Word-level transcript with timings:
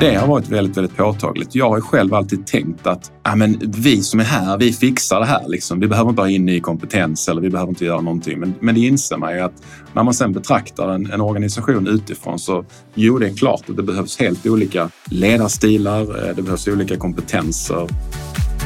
Det 0.00 0.14
har 0.14 0.26
varit 0.26 0.48
väldigt, 0.48 0.76
väldigt 0.76 0.96
påtagligt. 0.96 1.54
Jag 1.54 1.70
har 1.70 1.80
själv 1.80 2.14
alltid 2.14 2.46
tänkt 2.46 2.86
att 2.86 3.12
ja, 3.24 3.36
men 3.36 3.72
vi 3.76 4.02
som 4.02 4.20
är 4.20 4.24
här, 4.24 4.58
vi 4.58 4.72
fixar 4.72 5.20
det 5.20 5.26
här. 5.26 5.48
Liksom. 5.48 5.80
Vi 5.80 5.88
behöver 5.88 6.10
inte 6.10 6.22
ha 6.22 6.28
in 6.28 6.46
ny 6.46 6.60
kompetens 6.60 7.28
eller 7.28 7.40
vi 7.40 7.50
behöver 7.50 7.70
inte 7.70 7.84
göra 7.84 8.00
någonting. 8.00 8.40
Men, 8.40 8.54
men 8.60 8.74
det 8.74 8.80
inser 8.80 9.16
man 9.16 9.34
ju 9.34 9.40
att 9.40 9.52
när 9.92 10.02
man 10.02 10.14
sen 10.14 10.32
betraktar 10.32 10.88
en, 10.88 11.12
en 11.12 11.20
organisation 11.20 11.86
utifrån 11.86 12.38
så 12.38 12.64
jo, 12.94 13.18
det 13.18 13.26
är 13.26 13.36
klart 13.36 13.70
att 13.70 13.76
det 13.76 13.82
behövs 13.82 14.18
helt 14.18 14.46
olika 14.46 14.90
ledarstilar. 15.04 16.00
Eh, 16.00 16.36
det 16.36 16.42
behövs 16.42 16.68
olika 16.68 16.96
kompetenser. 16.96 17.88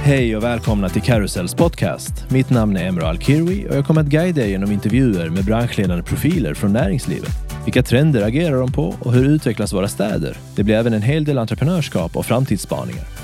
Hej 0.05 0.37
och 0.37 0.43
välkomna 0.43 0.89
till 0.89 1.03
Carousels 1.03 1.55
podcast. 1.55 2.31
Mitt 2.31 2.51
namn 2.51 2.77
är 2.77 2.89
Emre 2.89 3.09
Alkirwi 3.09 3.67
och 3.71 3.77
jag 3.77 3.87
kommer 3.87 4.01
att 4.01 4.07
guida 4.07 4.43
er 4.43 4.49
genom 4.49 4.73
intervjuer 4.73 5.31
med 5.31 5.45
branschledande 5.45 6.03
profiler 6.03 6.55
från 6.55 6.73
näringslivet. 6.73 7.52
Vilka 7.65 7.83
trender 7.83 8.23
agerar 8.23 8.57
de 8.57 8.73
på 8.73 8.95
och 9.01 9.13
hur 9.13 9.25
utvecklas 9.25 9.73
våra 9.73 9.89
städer? 9.89 10.37
Det 10.57 10.65
blir 10.65 10.75
även 10.75 10.95
en 10.95 11.03
hel 11.03 11.25
del 11.25 11.39
entreprenörskap 11.39 12.17
och 12.17 12.27
framtidsspaningar. 12.27 13.22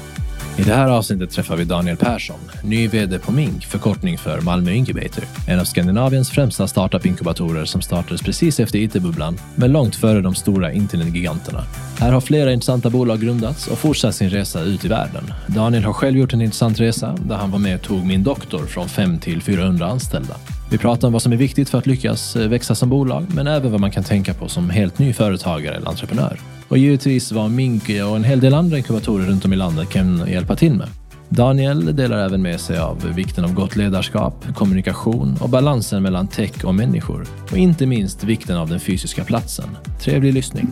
I 0.59 0.63
det 0.63 0.75
här 0.75 0.89
avsnittet 0.89 1.31
träffar 1.31 1.57
vi 1.57 1.65
Daniel 1.65 1.97
Persson, 1.97 2.39
ny 2.65 2.89
VD 2.89 3.19
på 3.19 3.33
Mink, 3.33 3.65
förkortning 3.67 4.19
för 4.19 4.41
Malmö 4.41 4.73
Incubator. 4.73 5.25
En 5.49 5.61
av 5.61 5.65
Skandinaviens 5.65 6.31
främsta 6.31 6.67
startup-inkubatorer 6.67 7.65
som 7.65 7.83
startades 7.83 8.23
precis 8.23 8.61
efter 8.61 8.79
IT-bubblan, 8.79 9.39
men 9.55 9.73
långt 9.73 9.97
före 9.97 10.21
de 10.21 10.35
stora 10.35 10.73
internetgiganterna. 10.73 11.65
Här 11.99 12.13
har 12.13 12.21
flera 12.21 12.53
intressanta 12.53 12.91
bolag 12.91 13.21
grundats 13.21 13.67
och 13.67 13.79
fortsatt 13.79 14.15
sin 14.15 14.31
resa 14.31 14.63
ut 14.63 14.85
i 14.85 14.89
världen. 14.89 15.33
Daniel 15.47 15.85
har 15.85 15.93
själv 15.93 16.19
gjort 16.19 16.33
en 16.33 16.41
intressant 16.41 16.81
resa 16.81 17.17
där 17.25 17.37
han 17.37 17.51
var 17.51 17.59
med 17.59 17.75
och 17.75 17.83
tog 17.83 18.07
Min 18.07 18.23
doktor 18.23 18.67
från 18.67 18.89
5 18.89 19.19
till 19.19 19.43
400 19.43 19.87
anställda. 19.87 20.35
Vi 20.71 20.79
pratar 20.79 21.09
om 21.09 21.13
vad 21.13 21.23
som 21.23 21.33
är 21.33 21.37
viktigt 21.37 21.69
för 21.69 21.79
att 21.79 21.87
lyckas 21.87 22.37
eh, 22.37 22.49
växa 22.49 22.75
som 22.75 22.89
bolag, 22.89 23.27
men 23.35 23.47
även 23.47 23.73
vad 23.73 23.81
man 23.81 23.91
kan 23.91 24.05
tänka 24.05 24.35
på 24.35 24.49
som 24.49 24.71
helt 24.71 24.99
ny 24.99 25.13
företagare 25.13 25.77
eller 25.77 25.89
entreprenör. 25.89 26.39
Och 26.69 26.79
givetvis 26.79 27.33
vad 27.33 27.51
Minky 27.51 28.03
och 28.03 28.17
en 28.17 28.25
hel 28.25 28.41
del 28.41 28.55
andra 28.55 28.77
inkubatorer 28.77 29.27
runt 29.27 29.45
om 29.45 29.53
i 29.53 29.57
landet 29.57 29.89
kan 29.89 30.29
hjälpa 30.29 30.57
till 30.57 30.75
med. 30.75 30.89
Daniel 31.29 31.97
delar 31.97 32.19
även 32.19 32.43
med 32.43 32.61
sig 32.61 32.79
av 32.79 33.13
vikten 33.15 33.45
av 33.45 33.55
gott 33.55 33.77
ledarskap, 33.77 34.55
kommunikation 34.55 35.37
och 35.41 35.49
balansen 35.49 36.03
mellan 36.03 36.29
tech 36.29 36.65
och 36.65 36.75
människor. 36.75 37.27
Och 37.51 37.59
inte 37.59 37.87
minst 37.87 38.25
vikten 38.25 38.57
av 38.57 38.69
den 38.69 38.81
fysiska 38.81 39.25
platsen. 39.25 39.77
Trevlig 40.01 40.35
lyssning! 40.35 40.69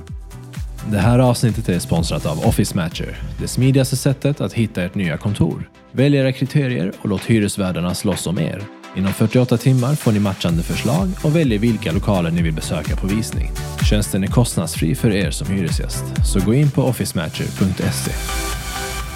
Det 0.90 0.98
här 0.98 1.18
avsnittet 1.18 1.68
är 1.68 1.78
sponsrat 1.78 2.26
av 2.26 2.38
Office 2.46 2.76
Matcher, 2.76 3.16
det 3.40 3.48
smidigaste 3.48 3.96
sättet 3.96 4.40
att 4.40 4.52
hitta 4.52 4.82
ert 4.82 4.94
nya 4.94 5.16
kontor. 5.16 5.70
Välj 5.92 6.16
era 6.16 6.32
kriterier 6.32 6.92
och 7.02 7.08
låt 7.08 7.24
hyresvärdarna 7.24 7.94
slåss 7.94 8.26
om 8.26 8.38
er. 8.38 8.62
Inom 8.96 9.12
48 9.12 9.56
timmar 9.56 9.94
får 9.94 10.12
ni 10.12 10.20
matchande 10.20 10.62
förslag 10.62 11.08
och 11.24 11.36
väljer 11.36 11.58
vilka 11.58 11.92
lokaler 11.92 12.30
ni 12.30 12.42
vill 12.42 12.54
besöka 12.54 12.96
på 12.96 13.06
visning. 13.06 13.50
Tjänsten 13.90 14.22
är 14.22 14.26
kostnadsfri 14.26 14.94
för 14.94 15.10
er 15.10 15.30
som 15.30 15.46
hyresgäst, 15.46 16.04
så 16.26 16.40
gå 16.40 16.54
in 16.54 16.70
på 16.70 16.82
officematcher.se. 16.82 18.12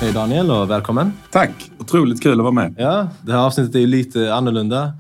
Hej 0.01 0.13
Daniel 0.13 0.51
och 0.51 0.71
välkommen! 0.71 1.13
Tack! 1.31 1.51
Otroligt 1.79 2.23
kul 2.23 2.33
att 2.33 2.39
vara 2.39 2.53
med. 2.53 2.75
Ja, 2.79 3.09
det 3.23 3.33
här 3.33 3.39
avsnittet 3.39 3.75
är 3.75 3.87
lite 3.87 4.35
annorlunda 4.35 4.93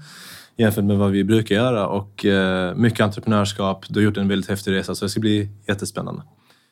jämfört 0.56 0.84
med 0.84 0.98
vad 0.98 1.11
vi 1.11 1.25
brukar 1.25 1.55
göra 1.55 1.87
och 1.87 2.25
eh, 2.25 2.75
mycket 2.75 3.00
entreprenörskap. 3.00 3.84
Du 3.89 4.00
har 4.00 4.05
gjort 4.05 4.17
en 4.17 4.28
väldigt 4.28 4.50
häftig 4.50 4.72
resa 4.72 4.94
så 4.94 5.05
det 5.05 5.09
ska 5.09 5.20
bli 5.20 5.48
jättespännande. 5.69 6.22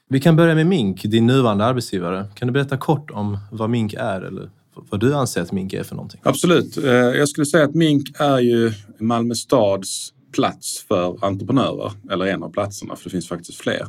Vi 0.08 0.20
kan 0.20 0.36
börja 0.36 0.54
med 0.54 0.66
Mink, 0.66 1.02
din 1.02 1.26
nuvarande 1.26 1.64
arbetsgivare. 1.64 2.26
Kan 2.34 2.48
du 2.48 2.52
berätta 2.52 2.76
kort 2.76 3.10
om 3.10 3.38
vad 3.50 3.70
Mink 3.70 3.94
är 3.94 4.20
eller 4.20 4.50
vad 4.90 5.00
du 5.00 5.14
anser 5.14 5.42
att 5.42 5.52
Mink 5.52 5.72
är 5.72 5.82
för 5.82 5.94
någonting? 5.94 6.20
Absolut. 6.24 6.76
Eh, 6.76 6.92
jag 6.92 7.28
skulle 7.28 7.46
säga 7.46 7.64
att 7.64 7.74
Mink 7.74 8.08
är 8.18 8.38
ju 8.38 8.72
Malmö 8.98 9.34
stads 9.34 10.12
plats 10.32 10.84
för 10.88 11.24
entreprenörer, 11.24 11.92
eller 12.10 12.26
en 12.26 12.42
av 12.42 12.50
platserna, 12.50 12.96
för 12.96 13.04
det 13.04 13.10
finns 13.10 13.28
faktiskt 13.28 13.60
fler. 13.60 13.86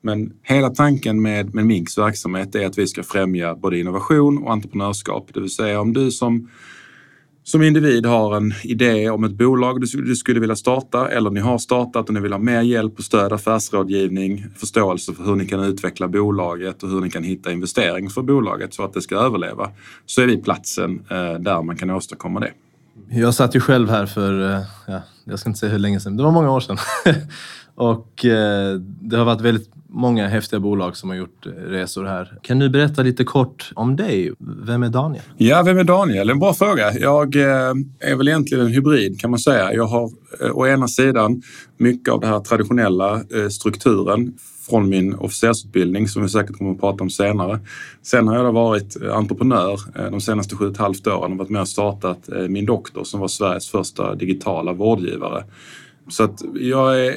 Men 0.00 0.32
hela 0.42 0.70
tanken 0.70 1.22
med, 1.22 1.54
med 1.54 1.66
Minks 1.66 1.98
verksamhet 1.98 2.54
är 2.54 2.66
att 2.66 2.78
vi 2.78 2.86
ska 2.86 3.02
främja 3.02 3.54
både 3.54 3.78
innovation 3.78 4.42
och 4.42 4.52
entreprenörskap. 4.52 5.30
Det 5.34 5.40
vill 5.40 5.50
säga 5.50 5.80
om 5.80 5.92
du 5.92 6.10
som 6.10 6.50
som 7.48 7.62
individ 7.62 8.06
har 8.06 8.36
en 8.36 8.54
idé 8.62 9.10
om 9.10 9.24
ett 9.24 9.32
bolag 9.32 9.80
du 9.80 10.16
skulle 10.16 10.40
vilja 10.40 10.56
starta 10.56 11.08
eller 11.08 11.30
ni 11.30 11.40
har 11.40 11.58
startat 11.58 12.08
och 12.08 12.14
ni 12.14 12.20
vill 12.20 12.32
ha 12.32 12.38
mer 12.38 12.62
hjälp 12.62 12.98
och 12.98 13.04
stöd, 13.04 13.32
affärsrådgivning, 13.32 14.46
förståelse 14.56 15.14
för 15.14 15.24
hur 15.24 15.36
ni 15.36 15.46
kan 15.46 15.60
utveckla 15.64 16.08
bolaget 16.08 16.82
och 16.82 16.88
hur 16.88 17.00
ni 17.00 17.10
kan 17.10 17.22
hitta 17.22 17.52
investering 17.52 18.10
för 18.10 18.22
bolaget 18.22 18.74
så 18.74 18.84
att 18.84 18.92
det 18.92 19.00
ska 19.00 19.16
överleva, 19.16 19.70
så 20.06 20.22
är 20.22 20.26
vi 20.26 20.36
platsen 20.36 21.06
eh, 21.10 21.34
där 21.34 21.62
man 21.62 21.76
kan 21.76 21.90
åstadkomma 21.90 22.40
det. 22.40 22.52
Jag 23.10 23.34
satt 23.34 23.56
ju 23.56 23.60
själv 23.60 23.90
här 23.90 24.06
för, 24.06 24.54
eh, 24.54 24.60
ja, 24.86 25.02
jag 25.24 25.38
ska 25.38 25.50
inte 25.50 25.60
säga 25.60 25.72
hur 25.72 25.78
länge 25.78 26.00
sedan, 26.00 26.16
det 26.16 26.22
var 26.22 26.32
många 26.32 26.50
år 26.50 26.60
sedan. 26.60 26.76
och 27.78 28.24
eh, 28.24 28.74
det 28.80 29.16
har 29.16 29.24
varit 29.24 29.40
väldigt 29.40 29.70
många 29.88 30.28
häftiga 30.28 30.60
bolag 30.60 30.96
som 30.96 31.08
har 31.08 31.16
gjort 31.16 31.46
resor 31.66 32.04
här. 32.04 32.38
Kan 32.42 32.58
du 32.58 32.68
berätta 32.68 33.02
lite 33.02 33.24
kort 33.24 33.70
om 33.74 33.96
dig? 33.96 34.32
Vem 34.38 34.82
är 34.82 34.88
Daniel? 34.88 35.22
Ja, 35.36 35.62
vem 35.62 35.78
är 35.78 35.84
Daniel? 35.84 36.30
En 36.30 36.38
bra 36.38 36.54
fråga. 36.54 36.92
Jag 36.98 37.36
eh, 37.36 37.74
är 38.00 38.16
väl 38.16 38.28
egentligen 38.28 38.66
en 38.66 38.72
hybrid 38.72 39.20
kan 39.20 39.30
man 39.30 39.38
säga. 39.38 39.72
Jag 39.72 39.86
har 39.86 40.10
eh, 40.40 40.50
å 40.50 40.66
ena 40.66 40.88
sidan 40.88 41.42
mycket 41.76 42.14
av 42.14 42.20
den 42.20 42.30
här 42.30 42.40
traditionella 42.40 43.14
eh, 43.14 43.48
strukturen 43.50 44.32
från 44.68 44.88
min 44.88 45.14
officersutbildning 45.14 46.08
som 46.08 46.22
vi 46.22 46.28
säkert 46.28 46.56
kommer 46.56 46.70
att 46.70 46.80
prata 46.80 47.04
om 47.04 47.10
senare. 47.10 47.60
Sen 48.02 48.28
har 48.28 48.36
jag 48.36 48.52
varit 48.52 49.02
eh, 49.02 49.16
entreprenör 49.16 49.80
eh, 49.94 50.10
de 50.10 50.20
senaste 50.20 50.56
sju 50.56 50.66
och 50.66 50.72
ett 50.72 50.78
halvt 50.78 51.06
åren 51.06 51.32
och 51.32 51.38
varit 51.38 51.50
med 51.50 51.60
och 51.60 51.68
startat 51.68 52.28
min 52.48 52.66
doktor 52.66 53.04
som 53.04 53.20
var 53.20 53.28
Sveriges 53.28 53.68
första 53.68 54.14
digitala 54.14 54.72
vårdgivare. 54.72 55.44
Så 56.08 56.24
att 56.24 56.42
jag 56.54 57.06
är, 57.06 57.14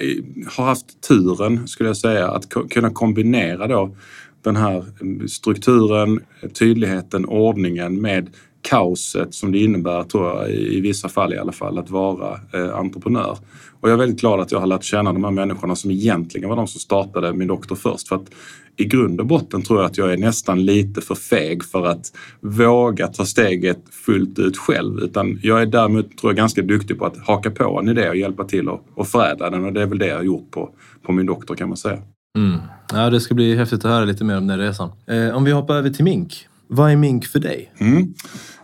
har 0.57 0.65
haft 0.65 1.01
turen, 1.01 1.67
skulle 1.67 1.89
jag 1.89 1.97
säga, 1.97 2.27
att 2.27 2.49
kunna 2.69 2.89
kombinera 2.89 3.67
då 3.67 3.95
den 4.43 4.55
här 4.55 4.85
mm, 5.01 5.27
strukturen, 5.27 6.19
tydligheten, 6.53 7.25
ordningen 7.25 8.01
med 8.01 8.29
kaoset 8.61 9.33
som 9.33 9.51
det 9.51 9.59
innebär, 9.59 10.03
tror 10.03 10.27
jag, 10.27 10.49
i 10.51 10.81
vissa 10.81 11.09
fall 11.09 11.33
i 11.33 11.37
alla 11.37 11.51
fall, 11.51 11.77
att 11.77 11.89
vara 11.89 12.39
eh, 12.53 12.75
entreprenör. 12.75 13.37
Och 13.81 13.89
jag 13.89 13.93
är 13.93 13.97
väldigt 13.97 14.19
glad 14.19 14.39
att 14.39 14.51
jag 14.51 14.59
har 14.59 14.67
lärt 14.67 14.83
känna 14.83 15.13
de 15.13 15.23
här 15.23 15.31
människorna 15.31 15.75
som 15.75 15.91
egentligen 15.91 16.49
var 16.49 16.55
de 16.55 16.67
som 16.67 16.79
startade 16.79 17.33
min 17.33 17.47
doktor 17.47 17.75
först. 17.75 18.07
För 18.07 18.15
att 18.15 18.31
i 18.77 18.85
grund 18.85 19.19
och 19.19 19.25
botten 19.25 19.61
tror 19.61 19.79
jag 19.79 19.85
att 19.85 19.97
jag 19.97 20.13
är 20.13 20.17
nästan 20.17 20.65
lite 20.65 21.01
för 21.01 21.15
feg 21.15 21.63
för 21.63 21.85
att 21.85 22.11
våga 22.41 23.07
ta 23.07 23.25
steget 23.25 23.79
fullt 24.05 24.39
ut 24.39 24.57
själv. 24.57 24.99
Utan 24.99 25.39
jag 25.43 25.61
är 25.61 25.65
däremot 25.65 26.17
tror 26.17 26.31
jag, 26.31 26.37
ganska 26.37 26.61
duktig 26.61 26.99
på 26.99 27.05
att 27.05 27.17
haka 27.17 27.51
på 27.51 27.79
en 27.79 27.89
idé 27.89 28.09
och 28.09 28.15
hjälpa 28.15 28.43
till 28.43 28.69
och, 28.69 28.85
och 28.95 29.07
förädla 29.07 29.49
den. 29.49 29.65
Och 29.65 29.73
det 29.73 29.81
är 29.81 29.85
väl 29.85 29.97
det 29.97 30.07
jag 30.07 30.15
har 30.15 30.23
gjort 30.23 30.51
på, 30.51 30.69
på 31.05 31.11
min 31.11 31.25
doktor 31.25 31.55
kan 31.55 31.67
man 31.67 31.77
säga. 31.77 32.01
Mm. 32.37 32.57
Ja, 32.93 33.09
det 33.09 33.21
ska 33.21 33.35
bli 33.35 33.55
häftigt 33.55 33.85
att 33.85 33.91
höra 33.91 34.05
lite 34.05 34.23
mer 34.23 34.37
om 34.37 34.47
den 34.47 34.59
resan. 34.59 34.89
Eh, 35.07 35.35
om 35.35 35.43
vi 35.43 35.51
hoppar 35.51 35.75
över 35.75 35.89
till 35.89 36.03
mink. 36.03 36.47
Vad 36.67 36.91
är 36.91 36.95
mink 36.95 37.25
för 37.25 37.39
dig? 37.39 37.73
Mm. 37.77 38.13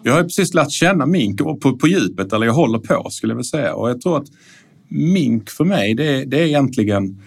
Jag 0.04 0.14
har 0.14 0.24
precis 0.24 0.54
lärt 0.54 0.72
känna 0.72 1.06
mink 1.06 1.40
på, 1.40 1.78
på 1.78 1.88
djupet, 1.88 2.34
eller 2.34 2.46
jag 2.46 2.54
håller 2.54 2.80
på 2.80 3.10
skulle 3.10 3.32
jag 3.32 3.38
vilja 3.38 3.44
säga. 3.44 3.74
Och 3.74 3.90
jag 3.90 4.02
tror 4.02 4.18
att 4.18 4.28
mink 4.88 5.50
för 5.50 5.64
mig, 5.64 5.94
det, 5.94 6.26
det 6.26 6.40
är 6.40 6.46
egentligen 6.46 7.22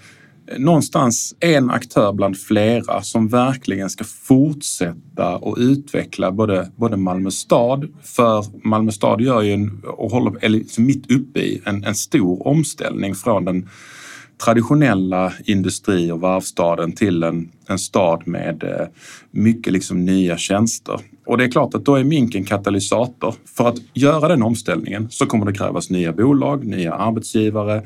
eh, 0.47 0.59
någonstans 0.59 1.34
en 1.41 1.71
aktör 1.71 2.12
bland 2.12 2.38
flera 2.38 3.03
som 3.03 3.28
verkligen 3.28 3.91
ska 3.91 4.04
fortsätta 4.04 5.37
och 5.37 5.56
utveckla 5.59 6.32
både, 6.32 6.71
både 6.76 6.97
Malmö 6.97 7.31
stad, 7.31 7.88
för 8.03 8.44
Malmö 8.69 8.93
stad 8.93 9.21
gör 9.21 9.43
ju 9.43 9.53
en, 9.53 9.82
och 9.84 10.10
håller 10.10 10.44
eller 10.44 10.81
mitt 10.81 11.10
uppe 11.10 11.41
i 11.41 11.62
en, 11.65 11.84
en 11.84 11.94
stor 11.94 12.47
omställning 12.47 13.15
från 13.15 13.44
den 13.44 13.69
traditionella 14.45 15.33
industri 15.45 16.11
och 16.11 16.21
varvstaden 16.21 16.93
till 16.93 17.23
en, 17.23 17.49
en 17.69 17.78
stad 17.78 18.23
med 18.27 18.62
eh, 18.62 18.87
mycket 19.31 19.73
liksom 19.73 20.05
nya 20.05 20.37
tjänster. 20.37 21.01
Och 21.27 21.39
det 21.39 21.45
är 21.45 21.51
klart 21.51 21.75
att 21.75 21.84
då 21.84 21.95
är 21.95 22.05
Mink 22.05 22.34
en 22.34 22.45
katalysator. 22.45 23.34
För 23.56 23.69
att 23.69 23.77
göra 23.95 24.28
den 24.28 24.43
omställningen 24.43 25.09
så 25.11 25.27
kommer 25.27 25.47
det 25.47 25.53
krävas 25.53 25.91
nya 25.91 26.12
bolag, 26.12 26.65
nya 26.65 26.95
arbetsgivare, 26.95 27.83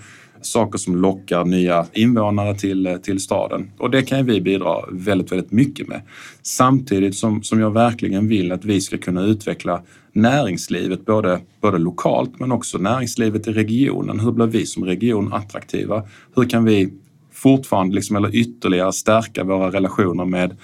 saker 0.46 0.78
som 0.78 0.96
lockar 0.96 1.44
nya 1.44 1.86
invånare 1.92 2.54
till, 2.54 2.98
till 3.02 3.20
staden. 3.20 3.70
Och 3.78 3.90
det 3.90 4.02
kan 4.02 4.26
vi 4.26 4.40
bidra 4.40 4.76
väldigt, 4.90 5.32
väldigt 5.32 5.52
mycket 5.52 5.88
med. 5.88 6.02
Samtidigt 6.42 7.16
som, 7.16 7.42
som 7.42 7.60
jag 7.60 7.70
verkligen 7.70 8.28
vill 8.28 8.52
att 8.52 8.64
vi 8.64 8.80
ska 8.80 8.98
kunna 8.98 9.22
utveckla 9.22 9.82
näringslivet, 10.12 11.06
både, 11.06 11.40
både 11.60 11.78
lokalt 11.78 12.40
men 12.40 12.52
också 12.52 12.78
näringslivet 12.78 13.48
i 13.48 13.52
regionen. 13.52 14.20
Hur 14.20 14.32
blir 14.32 14.46
vi 14.46 14.66
som 14.66 14.84
region 14.84 15.32
attraktiva? 15.32 16.02
Hur 16.36 16.48
kan 16.48 16.64
vi 16.64 16.92
fortfarande, 17.32 17.94
liksom, 17.94 18.16
eller 18.16 18.34
ytterligare 18.34 18.92
stärka 18.92 19.44
våra 19.44 19.70
relationer 19.70 20.24
med, 20.24 20.56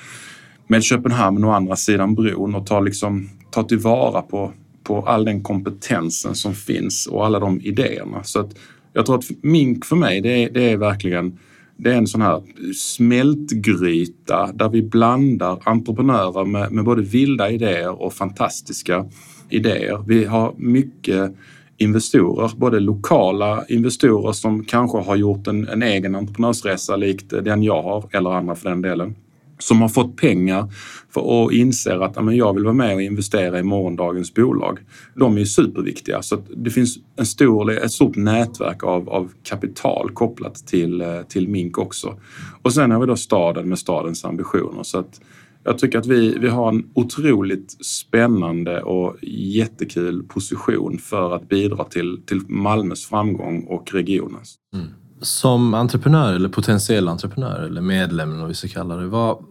med 0.67 0.85
Köpenhamn 0.85 1.45
och 1.45 1.57
andra 1.57 1.77
sidan 1.77 2.15
bron 2.15 2.55
och 2.55 2.67
ta, 2.67 2.81
liksom, 2.81 3.29
ta 3.51 3.63
tillvara 3.63 4.23
på, 4.23 4.53
på 4.85 5.03
all 5.03 5.25
den 5.25 5.43
kompetensen 5.43 6.35
som 6.35 6.55
finns 6.55 7.07
och 7.07 7.27
alla 7.27 7.39
de 7.39 7.61
idéerna. 7.61 8.25
Så 8.25 8.41
att 8.41 8.55
jag 8.93 9.07
tror 9.07 9.19
att 9.19 9.25
mink 9.43 9.85
för 9.85 9.97
mig, 9.97 10.21
det 10.21 10.45
är, 10.45 10.51
det 10.51 10.71
är 10.71 10.77
verkligen 10.77 11.39
det 11.83 11.93
är 11.93 11.97
en 11.97 12.07
sån 12.07 12.23
här 12.23 12.43
smältgryta 12.75 14.53
där 14.53 14.69
vi 14.69 14.83
blandar 14.83 15.59
entreprenörer 15.65 16.45
med, 16.45 16.73
med 16.73 16.85
både 16.85 17.03
vilda 17.03 17.51
idéer 17.51 18.03
och 18.03 18.13
fantastiska 18.13 19.07
idéer. 19.51 20.05
Vi 20.07 20.25
har 20.25 20.55
mycket 20.57 21.35
investorer, 21.77 22.51
både 22.57 22.81
lokala 22.81 23.65
investorer 23.69 24.33
som 24.33 24.65
kanske 24.65 24.99
har 24.99 25.17
gjort 25.17 25.47
en, 25.47 25.69
en 25.69 25.83
egen 25.83 26.15
entreprenörsresa 26.15 26.97
likt 26.97 27.31
den 27.31 27.63
jag 27.63 27.83
har, 27.83 28.05
eller 28.13 28.31
andra 28.31 28.55
för 28.55 28.71
den 28.71 28.83
delen 28.83 29.15
som 29.63 29.81
har 29.81 29.89
fått 29.89 30.17
pengar 30.17 30.73
för 31.15 31.21
och 31.21 31.53
inser 31.53 32.05
att 32.05 32.17
amen, 32.17 32.37
jag 32.37 32.55
vill 32.55 32.65
vara 32.65 32.75
med 32.75 32.95
och 32.95 33.03
investera 33.03 33.59
i 33.59 33.63
morgondagens 33.63 34.35
bolag. 34.35 34.79
De 35.15 35.39
är 35.39 35.45
superviktiga 35.45 36.23
så 36.23 36.43
det 36.57 36.71
finns 36.71 36.99
en 37.17 37.27
stor, 37.27 37.71
ett 37.71 37.93
stort 37.93 38.17
nätverk 38.17 38.85
av, 38.85 39.09
av 39.09 39.33
kapital 39.43 40.11
kopplat 40.11 40.55
till, 40.55 41.01
eh, 41.01 41.23
till 41.29 41.49
Mink 41.49 41.79
också. 41.79 42.21
Och 42.63 42.73
sen 42.73 42.91
har 42.91 43.01
vi 43.01 43.07
då 43.07 43.17
staden 43.17 43.69
med 43.69 43.79
stadens 43.79 44.25
ambitioner. 44.25 44.83
Så 44.83 44.99
att 44.99 45.21
jag 45.65 45.79
tycker 45.79 45.99
att 45.99 46.07
vi, 46.07 46.39
vi 46.39 46.49
har 46.49 46.69
en 46.69 46.91
otroligt 46.95 47.87
spännande 47.87 48.83
och 48.83 49.17
jättekul 49.23 50.23
position 50.23 50.99
för 50.99 51.35
att 51.35 51.49
bidra 51.49 51.85
till, 51.85 52.23
till 52.27 52.41
Malmös 52.49 53.07
framgång 53.07 53.65
och 53.65 53.95
regionens. 53.95 54.55
Mm. 54.75 54.87
Som 55.21 55.75
entreprenör 55.75 56.35
eller 56.35 56.49
potentiell 56.49 57.09
entreprenör 57.09 57.63
eller 57.63 57.81
medlem, 57.81 58.31
eller 58.31 58.41
vad 58.41 58.49
vi 58.49 58.55
ska 58.55 58.69
kalla 58.69 58.97
det, 58.97 59.07
vad, 59.07 59.45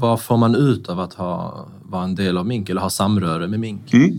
vad 0.00 0.20
får 0.20 0.36
man 0.36 0.54
ut 0.54 0.88
av 0.88 1.00
att 1.00 1.14
ha, 1.14 1.68
vara 1.82 2.04
en 2.04 2.14
del 2.14 2.38
av 2.38 2.46
Mink 2.46 2.68
eller 2.68 2.80
ha 2.80 2.90
samröre 2.90 3.48
med 3.48 3.60
Mink? 3.60 3.92
Mm. 3.92 4.18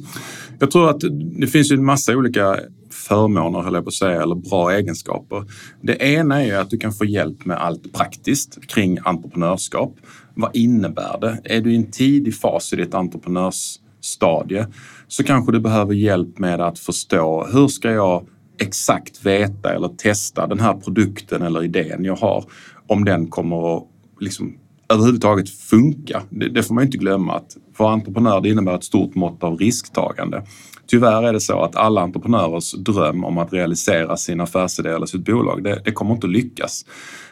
Jag 0.59 0.71
tror 0.71 0.89
att 0.89 1.01
det 1.39 1.47
finns 1.47 1.71
en 1.71 1.85
massa 1.85 2.15
olika 2.15 2.57
förmåner, 2.91 3.61
höll 3.61 3.73
jag 3.73 3.83
på 3.83 3.87
att 3.87 3.93
säga, 3.93 4.21
eller 4.21 4.35
bra 4.35 4.71
egenskaper. 4.71 5.45
Det 5.81 6.03
ena 6.03 6.43
är 6.43 6.57
att 6.57 6.69
du 6.69 6.77
kan 6.77 6.93
få 6.93 7.05
hjälp 7.05 7.45
med 7.45 7.57
allt 7.57 7.93
praktiskt 7.93 8.67
kring 8.67 8.97
entreprenörskap. 9.03 9.95
Vad 10.35 10.55
innebär 10.55 11.17
det? 11.21 11.41
Är 11.43 11.61
du 11.61 11.73
i 11.73 11.75
en 11.75 11.91
tidig 11.91 12.35
fas 12.35 12.73
i 12.73 12.75
ditt 12.75 12.93
entreprenörsstadie 12.93 14.67
så 15.07 15.23
kanske 15.23 15.51
du 15.51 15.59
behöver 15.59 15.93
hjälp 15.93 16.39
med 16.39 16.61
att 16.61 16.79
förstå 16.79 17.47
hur 17.53 17.67
ska 17.67 17.91
jag 17.91 18.27
exakt 18.61 19.25
veta 19.25 19.73
eller 19.73 19.87
testa 19.87 20.47
den 20.47 20.59
här 20.59 20.73
produkten 20.73 21.41
eller 21.41 21.63
idén 21.63 22.05
jag 22.05 22.15
har 22.15 22.45
om 22.87 23.05
den 23.05 23.27
kommer 23.27 23.77
att 23.77 23.83
liksom 24.19 24.57
överhuvudtaget 24.93 25.49
funka. 25.49 26.23
Det, 26.29 26.49
det 26.49 26.63
får 26.63 26.75
man 26.75 26.83
inte 26.83 26.97
glömma 26.97 27.35
att 27.35 27.57
för 27.77 27.89
entreprenörer 27.89 28.41
det 28.41 28.49
innebär 28.49 28.75
ett 28.75 28.83
stort 28.83 29.15
mått 29.15 29.43
av 29.43 29.57
risktagande. 29.57 30.43
Tyvärr 30.87 31.23
är 31.23 31.33
det 31.33 31.41
så 31.41 31.61
att 31.61 31.75
alla 31.75 32.01
entreprenörers 32.01 32.73
dröm 32.73 33.23
om 33.23 33.37
att 33.37 33.53
realisera 33.53 34.17
sin 34.17 34.41
affärsidé 34.41 34.89
eller 34.89 35.05
sitt 35.05 35.25
bolag, 35.25 35.63
det, 35.63 35.81
det 35.85 35.91
kommer 35.91 36.13
inte 36.13 36.27
att 36.27 36.33
lyckas. 36.33 36.85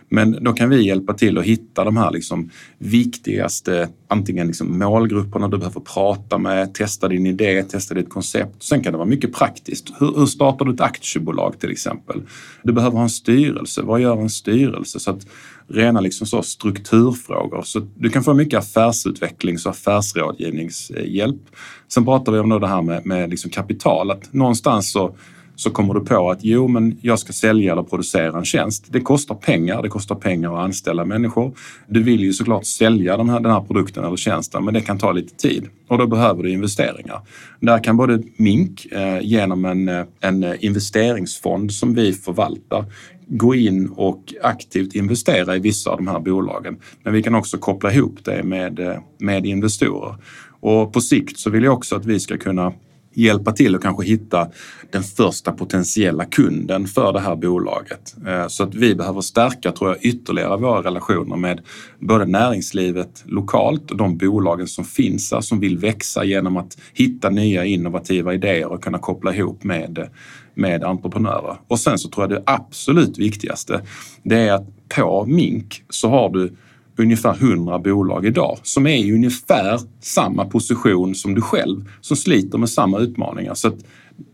Men 0.09 0.43
då 0.43 0.53
kan 0.53 0.69
vi 0.69 0.85
hjälpa 0.85 1.13
till 1.13 1.37
att 1.37 1.45
hitta 1.45 1.83
de 1.83 1.97
här 1.97 2.11
liksom 2.11 2.49
viktigaste, 2.77 3.89
antingen 4.07 4.47
liksom 4.47 4.79
målgrupperna 4.79 5.47
du 5.47 5.57
behöver 5.57 5.81
prata 5.81 6.37
med, 6.37 6.73
testa 6.73 7.07
din 7.07 7.25
idé, 7.25 7.63
testa 7.63 7.93
ditt 7.93 8.09
koncept. 8.09 8.63
Sen 8.63 8.83
kan 8.83 8.91
det 8.91 8.97
vara 8.97 9.09
mycket 9.09 9.33
praktiskt. 9.33 9.91
Hur, 9.99 10.19
hur 10.19 10.25
startar 10.25 10.65
du 10.65 10.73
ett 10.73 10.81
aktiebolag 10.81 11.59
till 11.59 11.71
exempel? 11.71 12.21
Du 12.63 12.73
behöver 12.73 12.95
ha 12.95 13.03
en 13.03 13.09
styrelse. 13.09 13.81
Vad 13.81 14.01
gör 14.01 14.21
en 14.21 14.29
styrelse? 14.29 14.99
Så 14.99 15.11
att 15.11 15.27
rena 15.67 16.01
liksom 16.01 16.27
så 16.27 16.41
strukturfrågor. 16.41 17.61
Så 17.61 17.87
du 17.97 18.09
kan 18.09 18.23
få 18.23 18.33
mycket 18.33 18.59
affärsutvecklings 18.59 19.65
och 19.65 19.71
affärsrådgivningshjälp. 19.71 21.41
Sen 21.87 22.05
pratar 22.05 22.31
vi 22.31 22.39
om 22.39 22.49
det 22.49 22.67
här 22.67 22.81
med, 22.81 23.05
med 23.05 23.29
liksom 23.29 23.51
kapital. 23.51 24.11
Att 24.11 24.33
någonstans 24.33 24.91
så 24.91 25.15
så 25.59 25.69
kommer 25.69 25.93
du 25.93 25.99
på 25.99 26.31
att 26.31 26.39
jo, 26.41 26.67
men 26.67 26.97
jag 27.01 27.19
ska 27.19 27.33
sälja 27.33 27.71
eller 27.71 27.83
producera 27.83 28.37
en 28.37 28.45
tjänst. 28.45 28.85
Det 28.89 29.01
kostar 29.01 29.35
pengar. 29.35 29.81
Det 29.81 29.89
kostar 29.89 30.15
pengar 30.15 30.53
att 30.53 30.65
anställa 30.65 31.05
människor. 31.05 31.53
Du 31.87 32.03
vill 32.03 32.19
ju 32.19 32.33
såklart 32.33 32.65
sälja 32.65 33.17
den 33.17 33.29
här, 33.29 33.39
den 33.39 33.51
här 33.51 33.61
produkten 33.61 34.03
eller 34.03 34.17
tjänsten, 34.17 34.65
men 34.65 34.73
det 34.73 34.81
kan 34.81 34.97
ta 34.97 35.11
lite 35.11 35.35
tid 35.35 35.67
och 35.87 35.97
då 35.97 36.07
behöver 36.07 36.43
du 36.43 36.51
investeringar. 36.51 37.21
Där 37.59 37.83
kan 37.83 37.97
både 37.97 38.23
Mink 38.37 38.85
eh, 38.85 39.21
genom 39.21 39.65
en, 39.65 39.89
eh, 39.89 40.05
en 40.19 40.55
investeringsfond 40.59 41.71
som 41.71 41.93
vi 41.93 42.13
förvaltar 42.13 42.85
gå 43.27 43.55
in 43.55 43.89
och 43.89 44.33
aktivt 44.43 44.95
investera 44.95 45.55
i 45.55 45.59
vissa 45.59 45.89
av 45.89 45.97
de 45.97 46.07
här 46.07 46.19
bolagen. 46.19 46.77
Men 47.03 47.13
vi 47.13 47.23
kan 47.23 47.35
också 47.35 47.57
koppla 47.57 47.93
ihop 47.93 48.19
det 48.23 48.43
med, 48.43 48.79
eh, 48.79 48.97
med 49.17 49.45
investorer. 49.45 50.15
Och 50.61 50.93
på 50.93 51.01
sikt 51.01 51.39
så 51.39 51.49
vill 51.49 51.63
jag 51.63 51.73
också 51.73 51.95
att 51.95 52.05
vi 52.05 52.19
ska 52.19 52.37
kunna 52.37 52.73
hjälpa 53.19 53.51
till 53.51 53.75
och 53.75 53.81
kanske 53.81 54.05
hitta 54.05 54.47
den 54.91 55.03
första 55.03 55.51
potentiella 55.51 56.25
kunden 56.25 56.87
för 56.87 57.13
det 57.13 57.19
här 57.19 57.35
bolaget. 57.35 58.15
Eh, 58.27 58.47
så 58.47 58.63
att 58.63 58.75
vi 58.75 58.95
behöver 58.95 59.21
stärka, 59.21 59.71
tror 59.71 59.89
jag, 59.89 60.05
ytterligare 60.05 60.57
våra 60.57 60.83
relationer 60.83 61.35
med 61.35 61.61
både 61.99 62.25
näringslivet 62.25 63.23
lokalt 63.25 63.91
och 63.91 63.97
de 63.97 64.17
bolagen 64.17 64.67
som 64.67 64.85
finns 64.85 65.31
här 65.31 65.41
som 65.41 65.59
vill 65.59 65.77
växa 65.77 66.23
genom 66.23 66.57
att 66.57 66.77
hitta 66.93 67.29
nya 67.29 67.65
innovativa 67.65 68.33
idéer 68.33 68.71
och 68.71 68.83
kunna 68.83 68.97
koppla 68.97 69.35
ihop 69.35 69.63
med, 69.63 70.09
med 70.53 70.83
entreprenörer. 70.83 71.57
Och 71.67 71.79
sen 71.79 71.97
så 71.97 72.09
tror 72.09 72.23
jag 72.23 72.29
det 72.29 72.43
absolut 72.45 73.17
viktigaste, 73.17 73.81
det 74.23 74.35
är 74.35 74.53
att 74.53 74.67
på 74.95 75.25
Mink 75.25 75.83
så 75.89 76.09
har 76.09 76.29
du 76.29 76.53
ungefär 76.99 77.35
100 77.39 77.79
bolag 77.79 78.25
idag 78.25 78.59
som 78.63 78.87
är 78.87 78.97
i 78.97 79.13
ungefär 79.13 79.79
samma 80.01 80.45
position 80.45 81.15
som 81.15 81.35
du 81.35 81.41
själv 81.41 81.89
som 82.01 82.17
sliter 82.17 82.57
med 82.57 82.69
samma 82.69 82.99
utmaningar. 82.99 83.53
Så 83.53 83.67
att 83.67 83.75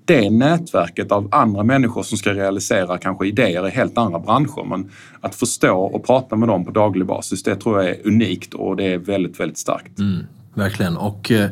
det 0.05 0.29
nätverket 0.29 1.11
av 1.11 1.27
andra 1.31 1.63
människor 1.63 2.03
som 2.03 2.17
ska 2.17 2.33
realisera 2.33 2.97
kanske 2.97 3.27
idéer 3.27 3.67
i 3.67 3.71
helt 3.71 3.97
andra 3.97 4.19
branscher 4.19 4.63
men 4.69 4.91
att 5.21 5.35
förstå 5.35 5.79
och 5.79 6.05
prata 6.05 6.35
med 6.35 6.49
dem 6.49 6.65
på 6.65 6.71
daglig 6.71 7.07
basis 7.07 7.43
det 7.43 7.55
tror 7.55 7.81
jag 7.81 7.89
är 7.89 8.07
unikt 8.07 8.53
och 8.53 8.75
det 8.75 8.93
är 8.93 8.97
väldigt, 8.97 9.39
väldigt 9.39 9.57
starkt. 9.57 9.99
Mm, 9.99 10.23
verkligen. 10.53 10.97
Och 10.97 11.31
eh, 11.31 11.49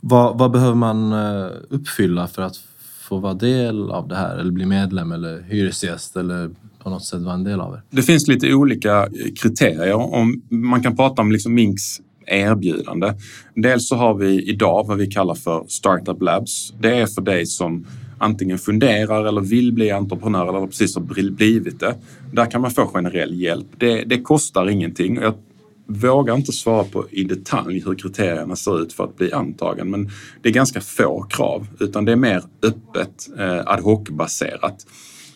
vad, 0.00 0.38
vad, 0.38 0.50
behöver 0.50 0.74
man 0.74 1.12
eh, 1.12 1.50
uppfylla 1.68 2.26
för 2.26 2.42
att 2.42 2.56
få 3.00 3.18
vara 3.18 3.34
del 3.34 3.90
av 3.90 4.08
det 4.08 4.16
här 4.16 4.36
eller 4.36 4.52
bli 4.52 4.66
medlem 4.66 5.12
eller 5.12 5.42
hyresgäst 5.42 6.16
eller 6.16 6.50
på 6.82 6.90
något 6.90 7.04
sätt 7.04 7.22
vara 7.22 7.34
en 7.34 7.44
del 7.44 7.60
av 7.60 7.72
det? 7.72 7.82
Det 7.90 8.02
finns 8.02 8.28
lite 8.28 8.54
olika 8.54 9.08
kriterier. 9.42 9.94
Om 9.94 10.42
man 10.48 10.82
kan 10.82 10.96
prata 10.96 11.22
om 11.22 11.32
liksom 11.32 11.54
Minks 11.54 12.00
erbjudande. 12.26 13.12
Dels 13.54 13.88
så 13.88 13.96
har 13.96 14.14
vi 14.14 14.42
idag 14.42 14.86
vad 14.86 14.98
vi 14.98 15.06
kallar 15.06 15.34
för 15.34 15.64
Startup 15.68 16.22
Labs. 16.22 16.72
Det 16.80 16.96
är 16.96 17.06
för 17.06 17.22
dig 17.22 17.46
som 17.46 17.86
antingen 18.18 18.58
funderar 18.58 19.24
eller 19.24 19.40
vill 19.40 19.72
bli 19.72 19.90
entreprenör 19.90 20.48
eller 20.48 20.66
precis 20.66 20.94
har 20.94 21.02
blivit 21.30 21.80
det. 21.80 21.94
Där 22.32 22.50
kan 22.50 22.60
man 22.60 22.70
få 22.70 22.86
generell 22.86 23.40
hjälp. 23.40 23.66
Det, 23.78 24.04
det 24.04 24.22
kostar 24.22 24.70
ingenting. 24.70 25.16
Jag 25.16 25.34
vågar 25.86 26.34
inte 26.34 26.52
svara 26.52 26.84
på 26.84 27.06
i 27.10 27.24
detalj 27.24 27.82
hur 27.86 27.94
kriterierna 27.94 28.56
ser 28.56 28.82
ut 28.82 28.92
för 28.92 29.04
att 29.04 29.16
bli 29.16 29.32
antagen, 29.32 29.90
men 29.90 30.10
det 30.42 30.48
är 30.48 30.52
ganska 30.52 30.80
få 30.80 31.22
krav, 31.22 31.66
utan 31.80 32.04
det 32.04 32.12
är 32.12 32.16
mer 32.16 32.42
öppet, 32.62 33.28
eh, 33.38 33.58
ad 33.66 33.82
hoc-baserat. 33.82 34.86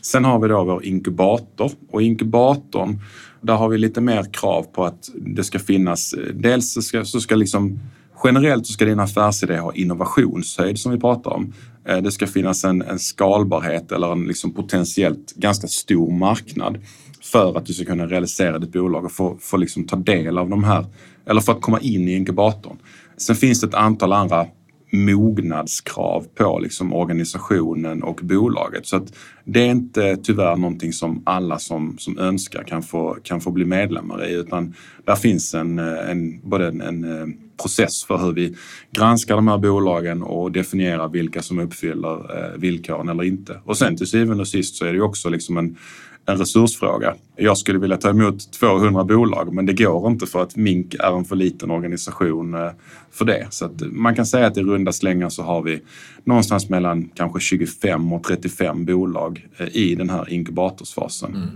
Sen 0.05 0.25
har 0.25 0.39
vi 0.39 0.49
då 0.49 0.65
vår 0.65 0.85
inkubator 0.85 1.73
och 1.91 2.03
inkubatorn, 2.03 2.99
där 3.41 3.55
har 3.55 3.69
vi 3.69 3.79
lite 3.79 4.01
mer 4.01 4.33
krav 4.33 4.63
på 4.63 4.85
att 4.85 5.11
det 5.15 5.45
ska 5.45 5.59
finnas, 5.59 6.13
eh, 6.13 6.35
dels 6.35 6.73
så 6.73 6.83
ska, 6.83 7.05
så 7.05 7.21
ska 7.21 7.35
liksom 7.35 7.79
Generellt 8.25 8.67
så 8.67 8.73
ska 8.73 8.85
din 8.85 9.01
affärsidé 9.01 9.59
ha 9.59 9.75
innovationshöjd 9.75 10.79
som 10.79 10.93
vi 10.93 11.01
pratar 11.01 11.31
om. 11.31 11.53
Eh, 11.89 11.99
det 11.99 12.13
ska 12.13 12.27
finnas 12.27 12.65
en, 12.65 12.83
en 12.83 12.99
skalbarhet 12.99 13.93
eller 13.93 14.13
en 14.13 14.25
liksom 14.25 14.55
potentiellt 14.55 15.35
ganska 15.35 15.67
stor 15.67 16.13
marknad 16.13 16.79
för 17.23 17.59
att 17.59 17.67
du 17.67 17.73
ska 17.73 17.85
kunna 17.85 18.07
realisera 18.07 18.59
ditt 18.59 18.73
bolag 18.73 19.05
och 19.05 19.13
få, 19.13 19.37
få 19.41 19.57
liksom 19.57 19.87
ta 19.87 19.97
del 19.97 20.39
av 20.39 20.51
de 20.51 20.65
här, 20.65 20.87
eller 21.27 21.41
för 21.41 21.53
att 21.53 21.61
komma 21.61 21.81
in 21.81 22.09
i 22.09 22.13
inkubatorn. 22.13 22.77
Sen 23.17 23.37
finns 23.37 23.61
det 23.61 23.67
ett 23.67 23.75
antal 23.75 24.13
andra 24.13 24.47
mognadskrav 24.95 26.27
på 26.35 26.59
liksom 26.59 26.93
organisationen 26.93 28.03
och 28.03 28.21
bolaget. 28.23 28.87
Så 28.87 28.97
att 28.97 29.15
det 29.45 29.61
är 29.61 29.71
inte 29.71 30.17
tyvärr 30.17 30.57
någonting 30.57 30.93
som 30.93 31.23
alla 31.27 31.59
som, 31.59 31.99
som 31.99 32.19
önskar 32.19 32.63
kan 32.63 32.83
få, 32.83 33.17
kan 33.23 33.41
få 33.41 33.51
bli 33.51 33.65
medlemmar 33.65 34.27
i 34.29 34.35
utan 34.35 34.75
där 35.05 35.17
finns 35.17 35.55
en, 35.55 35.79
en, 35.79 36.41
både 36.51 36.69
en, 36.69 36.81
en 36.81 37.05
eh, 37.05 37.27
process 37.63 38.05
för 38.05 38.19
hur 38.19 38.33
vi 38.33 38.57
granskar 38.93 39.37
de 39.37 39.49
här 39.49 39.59
bolagen 39.59 40.23
och 40.23 40.53
definierar 40.53 41.09
vilka 41.09 41.43
som 41.43 41.59
uppfyller 41.59 42.39
eh, 42.39 42.59
villkoren 42.59 43.09
eller 43.09 43.25
inte. 43.25 43.61
Och 43.65 43.77
sen 43.77 43.97
till 43.97 44.07
syvende 44.07 44.41
och 44.41 44.49
sist 44.49 44.77
så 44.77 44.85
är 44.85 44.93
det 44.93 45.01
också 45.01 45.29
liksom 45.29 45.59
en, 45.59 45.77
en 46.27 46.39
resursfråga. 46.39 47.15
Jag 47.37 47.59
skulle 47.59 47.79
vilja 47.79 47.97
ta 47.97 48.11
emot 48.11 48.53
200 48.53 49.05
bolag 49.05 49.53
men 49.53 49.67
det 49.67 49.73
går 49.73 50.11
inte 50.11 50.27
för 50.27 50.43
att 50.43 50.57
Mink 50.57 50.95
är 50.95 51.17
en 51.17 51.25
för 51.25 51.37
liten 51.37 51.71
organisation 51.71 52.55
eh, 52.55 52.71
för 53.11 53.25
det. 53.25 53.47
Så 53.51 53.65
att 53.65 53.81
man 53.81 54.15
kan 54.15 54.27
säga 54.27 54.47
att 54.47 54.57
i 54.57 54.63
runda 54.63 54.93
slängar 54.93 55.29
så 55.29 55.43
har 55.43 55.63
vi 55.63 55.81
någonstans 56.25 56.69
mellan 56.69 57.09
kanske 57.15 57.41
25 57.41 58.13
och 58.13 58.25
35 58.25 58.85
bolag 58.85 59.47
eh, 59.57 59.77
i 59.77 59.95
den 59.95 60.11
här 60.11 60.31
inkubatorsfasen. 60.31 61.35
Mm. 61.35 61.49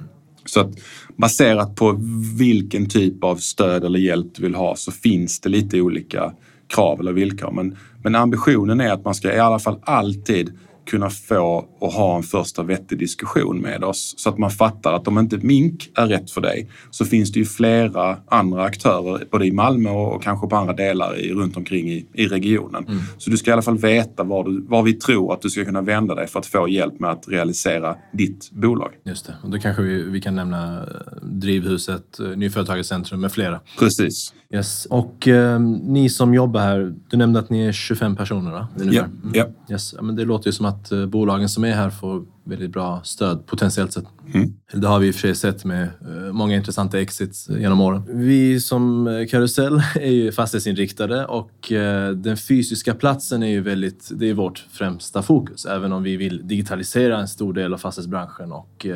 Så 0.44 0.60
att 0.60 0.70
baserat 1.16 1.76
på 1.76 1.98
vilken 2.38 2.88
typ 2.88 3.24
av 3.24 3.36
stöd 3.36 3.84
eller 3.84 3.98
hjälp 3.98 4.26
du 4.34 4.42
vill 4.42 4.54
ha 4.54 4.76
så 4.76 4.92
finns 4.92 5.40
det 5.40 5.48
lite 5.48 5.80
olika 5.80 6.32
krav 6.66 7.00
eller 7.00 7.12
villkor. 7.12 7.50
Men, 7.50 7.76
men 8.02 8.14
ambitionen 8.14 8.80
är 8.80 8.92
att 8.92 9.04
man 9.04 9.14
ska 9.14 9.34
i 9.34 9.38
alla 9.38 9.58
fall 9.58 9.78
alltid 9.82 10.52
kunna 10.88 11.10
få 11.10 11.68
och 11.78 11.92
ha 11.92 12.16
en 12.16 12.22
första 12.22 12.62
vettig 12.62 12.98
diskussion 12.98 13.60
med 13.60 13.84
oss 13.84 14.14
så 14.16 14.28
att 14.28 14.38
man 14.38 14.50
fattar 14.50 14.92
att 14.92 15.08
om 15.08 15.18
inte 15.18 15.36
mink 15.36 15.90
är 15.94 16.06
rätt 16.06 16.30
för 16.30 16.40
dig 16.40 16.70
så 16.90 17.04
finns 17.04 17.32
det 17.32 17.38
ju 17.38 17.44
flera 17.46 18.16
andra 18.28 18.64
aktörer 18.64 19.24
både 19.30 19.46
i 19.46 19.52
Malmö 19.52 19.90
och 19.90 20.22
kanske 20.22 20.46
på 20.48 20.56
andra 20.56 20.72
delar 20.72 21.18
i, 21.18 21.32
runt 21.32 21.56
omkring 21.56 21.90
i, 21.90 22.06
i 22.12 22.26
regionen. 22.26 22.84
Mm. 22.88 22.98
Så 23.18 23.30
du 23.30 23.36
ska 23.36 23.50
i 23.50 23.52
alla 23.52 23.62
fall 23.62 23.78
veta 23.78 24.22
var, 24.22 24.44
du, 24.44 24.60
var 24.60 24.82
vi 24.82 24.92
tror 24.92 25.32
att 25.32 25.42
du 25.42 25.50
ska 25.50 25.64
kunna 25.64 25.82
vända 25.82 26.14
dig 26.14 26.26
för 26.26 26.38
att 26.38 26.46
få 26.46 26.68
hjälp 26.68 27.00
med 27.00 27.10
att 27.10 27.28
realisera 27.28 27.96
ditt 28.12 28.50
bolag. 28.50 28.90
Just 29.04 29.26
det, 29.26 29.34
och 29.42 29.50
då 29.50 29.58
kanske 29.58 29.82
vi, 29.82 30.02
vi 30.02 30.20
kan 30.20 30.34
nämna 30.34 30.76
eh, 30.76 30.86
Drivhuset, 31.22 32.20
eh, 32.20 32.26
Nyföretagarcentrum 32.26 33.20
med 33.20 33.32
flera. 33.32 33.60
Precis. 33.78 34.34
Yes. 34.50 34.86
Och 34.86 35.28
eh, 35.28 35.60
ni 35.60 36.08
som 36.08 36.34
jobbar 36.34 36.60
här, 36.60 36.94
du 37.10 37.16
nämnde 37.16 37.38
att 37.38 37.50
ni 37.50 37.66
är 37.66 37.72
25 37.72 38.16
personer 38.16 38.50
va? 38.50 38.68
Ja. 38.76 38.92
Yeah. 38.92 39.08
Mm. 39.24 39.46
Yes. 39.70 39.94
Ja, 39.96 40.02
men 40.02 40.16
det 40.16 40.24
låter 40.24 40.48
ju 40.48 40.52
som 40.52 40.66
att 40.66 40.77
eh, 40.92 41.06
bolagen 41.06 41.48
som 41.48 41.64
är 41.64 41.72
här 41.72 41.90
får 41.90 42.24
väldigt 42.44 42.70
bra 42.70 43.00
stöd 43.04 43.46
potentiellt 43.46 43.92
sett. 43.92 44.04
Mm. 44.34 44.52
Det 44.72 44.86
har 44.86 44.98
vi 44.98 45.06
i 45.06 45.10
och 45.10 45.14
för 45.14 45.20
sig 45.20 45.34
sett 45.34 45.64
med 45.64 45.82
eh, 45.82 46.32
många 46.32 46.56
intressanta 46.56 47.00
exits 47.00 47.48
genom 47.48 47.80
åren. 47.80 48.02
Vi 48.08 48.60
som 48.60 49.06
eh, 49.06 49.26
Karusell 49.26 49.82
är 49.94 50.10
ju 50.10 50.32
fastighetsinriktade 50.32 51.26
och 51.26 51.72
eh, 51.72 52.10
den 52.10 52.36
fysiska 52.36 52.94
platsen 52.94 53.42
är 53.42 53.50
ju 53.50 53.60
väldigt, 53.60 54.08
det 54.12 54.30
är 54.30 54.34
vårt 54.34 54.66
främsta 54.70 55.22
fokus. 55.22 55.66
Även 55.66 55.92
om 55.92 56.02
vi 56.02 56.16
vill 56.16 56.48
digitalisera 56.48 57.18
en 57.20 57.28
stor 57.28 57.52
del 57.52 57.74
av 57.74 57.78
fastighetsbranschen 57.78 58.52
och 58.52 58.86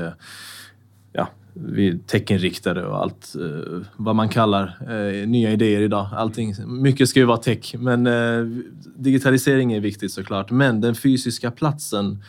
ja, 1.12 1.28
vi 1.54 1.98
techinriktade 1.98 2.86
och 2.86 3.02
allt 3.02 3.34
eh, 3.34 3.80
vad 3.96 4.16
man 4.16 4.28
kallar 4.28 4.78
eh, 4.80 5.28
nya 5.28 5.52
idéer 5.52 5.80
idag. 5.80 6.08
Allting, 6.12 6.54
mycket 6.66 7.08
ska 7.08 7.20
ju 7.20 7.26
vara 7.26 7.36
tech, 7.36 7.74
men 7.78 8.06
eh, 8.06 8.62
digitalisering 8.96 9.72
är 9.72 9.80
viktigt 9.80 10.12
såklart. 10.12 10.50
Men 10.50 10.80
den 10.80 10.94
fysiska 10.94 11.50
platsen, 11.50 12.22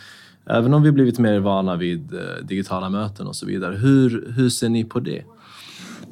även 0.50 0.74
om 0.74 0.84
vi 0.84 0.92
blivit 0.92 1.20
mer 1.20 1.40
vana 1.40 1.76
vid 1.76 2.14
eh, 2.14 2.20
digitala 2.44 2.90
möten 2.90 3.28
och 3.28 3.36
så 3.36 3.46
vidare, 3.46 3.76
hur, 3.76 4.34
hur 4.36 4.50
ser 4.50 4.70
ni 4.70 4.84
på 4.84 5.00
det? 5.00 5.24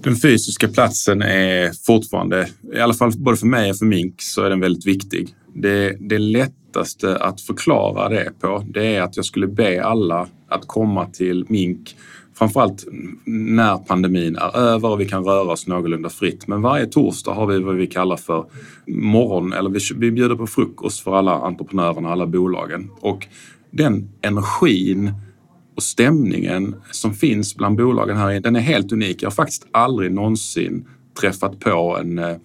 Den 0.03 0.15
fysiska 0.15 0.67
platsen 0.67 1.21
är 1.21 1.85
fortfarande, 1.85 2.47
i 2.73 2.79
alla 2.79 2.93
fall 2.93 3.11
både 3.17 3.37
för 3.37 3.47
mig 3.47 3.69
och 3.69 3.77
för 3.77 3.85
Mink, 3.85 4.21
så 4.21 4.43
är 4.43 4.49
den 4.49 4.59
väldigt 4.59 4.85
viktig. 4.85 5.35
Det, 5.55 5.97
det 5.99 6.19
lättaste 6.19 7.17
att 7.17 7.41
förklara 7.41 8.09
det 8.09 8.31
på, 8.39 8.65
det 8.67 8.95
är 8.95 9.01
att 9.01 9.15
jag 9.15 9.25
skulle 9.25 9.47
be 9.47 9.83
alla 9.83 10.27
att 10.49 10.67
komma 10.67 11.05
till 11.05 11.45
Mink 11.49 11.95
framförallt 12.41 12.86
när 13.25 13.77
pandemin 13.77 14.36
är 14.36 14.57
över 14.57 14.89
och 14.89 15.01
vi 15.01 15.05
kan 15.05 15.24
röra 15.24 15.51
oss 15.51 15.67
någorlunda 15.67 16.10
fritt. 16.10 16.48
Men 16.48 16.62
varje 16.62 16.86
torsdag 16.86 17.33
har 17.33 17.48
vi 17.48 17.60
vad 17.60 17.75
vi 17.75 17.88
kallar 17.88 18.17
för 18.17 18.45
morgon, 18.88 19.53
eller 19.53 19.69
vi, 19.69 19.79
vi 19.95 20.12
bjuder 20.12 20.36
på 20.36 20.48
frukost 20.48 21.00
för 21.00 21.15
alla 21.15 21.31
entreprenörerna, 21.31 22.12
alla 22.12 22.27
bolagen. 22.27 22.89
Och 23.00 23.27
den 23.71 24.10
energin 24.21 25.13
och 25.75 25.83
stämningen 25.83 26.75
som 26.91 27.13
finns 27.13 27.55
bland 27.55 27.77
bolagen 27.77 28.17
här, 28.17 28.39
den 28.39 28.55
är 28.55 28.60
helt 28.60 28.91
unik. 28.91 29.24
Jag 29.24 29.29
har 29.29 29.36
faktiskt 29.36 29.67
aldrig 29.71 30.12
någonsin 30.12 30.88
träffat 31.21 31.60
på 31.60 31.98
en 32.01 32.19
eh, 32.19 32.38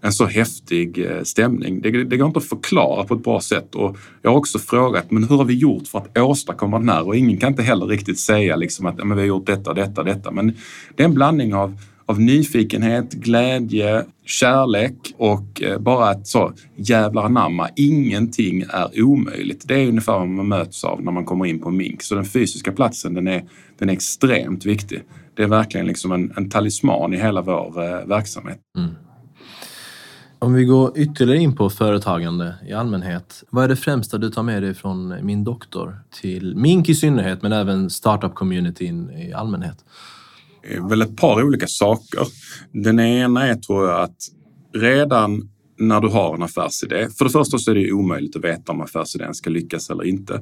en 0.00 0.12
så 0.12 0.26
häftig 0.26 0.98
eh, 0.98 1.22
stämning. 1.22 1.80
Det, 1.80 2.04
det 2.04 2.16
går 2.16 2.26
inte 2.26 2.38
att 2.38 2.44
förklara 2.44 3.04
på 3.04 3.14
ett 3.14 3.24
bra 3.24 3.40
sätt 3.40 3.74
och 3.74 3.96
jag 4.22 4.30
har 4.30 4.38
också 4.38 4.58
frågat, 4.58 5.10
men 5.10 5.24
hur 5.24 5.36
har 5.36 5.44
vi 5.44 5.54
gjort 5.54 5.88
för 5.88 5.98
att 5.98 6.18
åstadkomma 6.18 6.78
den 6.78 6.88
här? 6.88 7.06
Och 7.06 7.16
ingen 7.16 7.36
kan 7.36 7.48
inte 7.48 7.62
heller 7.62 7.86
riktigt 7.86 8.18
säga 8.18 8.56
liksom 8.56 8.86
att 8.86 8.96
men 8.96 9.16
vi 9.16 9.22
har 9.22 9.28
gjort 9.28 9.46
detta, 9.46 9.74
detta, 9.74 10.02
detta. 10.02 10.30
Men 10.30 10.56
det 10.96 11.02
är 11.02 11.08
en 11.08 11.14
blandning 11.14 11.54
av 11.54 11.78
av 12.06 12.20
nyfikenhet, 12.20 13.12
glädje, 13.12 14.04
kärlek 14.24 15.14
och 15.16 15.62
eh, 15.62 15.78
bara 15.78 16.12
ett 16.12 16.26
så 16.26 16.52
jävlar 16.76 17.24
anamma. 17.24 17.68
Ingenting 17.76 18.64
är 18.68 19.02
omöjligt. 19.02 19.68
Det 19.68 19.74
är 19.74 19.88
ungefär 19.88 20.12
vad 20.12 20.28
man 20.28 20.48
möts 20.48 20.84
av 20.84 21.02
när 21.02 21.12
man 21.12 21.24
kommer 21.24 21.46
in 21.46 21.58
på 21.58 21.70
mink. 21.70 22.02
Så 22.02 22.14
den 22.14 22.24
fysiska 22.24 22.72
platsen 22.72 23.14
den 23.14 23.28
är, 23.28 23.44
den 23.78 23.88
är 23.88 23.92
extremt 23.92 24.66
viktig. 24.66 25.02
Det 25.34 25.42
är 25.42 25.46
verkligen 25.46 25.86
liksom 25.86 26.12
en, 26.12 26.32
en 26.36 26.50
talisman 26.50 27.14
i 27.14 27.16
hela 27.16 27.42
vår 27.42 27.82
eh, 27.82 28.06
verksamhet. 28.06 28.58
Mm. 28.78 28.90
Om 30.38 30.54
vi 30.54 30.64
går 30.64 30.98
ytterligare 30.98 31.42
in 31.42 31.56
på 31.56 31.70
företagande 31.70 32.54
i 32.68 32.72
allmänhet. 32.72 33.44
Vad 33.50 33.64
är 33.64 33.68
det 33.68 33.76
främsta 33.76 34.18
du 34.18 34.30
tar 34.30 34.42
med 34.42 34.62
dig 34.62 34.74
från 34.74 35.26
min 35.26 35.44
doktor 35.44 36.00
till 36.20 36.56
Mink 36.56 36.88
i 36.88 36.94
synnerhet, 36.94 37.42
men 37.42 37.52
även 37.52 37.90
startup-communityn 37.90 39.10
i 39.10 39.32
allmänhet? 39.32 39.84
Det 40.62 40.76
är 40.76 40.88
väl 40.88 41.02
ett 41.02 41.16
par 41.16 41.42
olika 41.42 41.66
saker. 41.66 42.20
Den 42.72 43.00
ena 43.00 43.46
är 43.46 43.54
tror 43.54 43.88
jag 43.88 44.00
att 44.00 44.16
redan 44.74 45.50
när 45.78 46.00
du 46.00 46.08
har 46.08 46.34
en 46.34 46.42
affärsidé. 46.42 47.08
För 47.18 47.24
det 47.24 47.30
första 47.30 47.58
så 47.58 47.70
är 47.70 47.74
det 47.74 47.92
omöjligt 47.92 48.36
att 48.36 48.44
veta 48.44 48.72
om 48.72 48.80
affärsidén 48.80 49.34
ska 49.34 49.50
lyckas 49.50 49.90
eller 49.90 50.04
inte. 50.04 50.32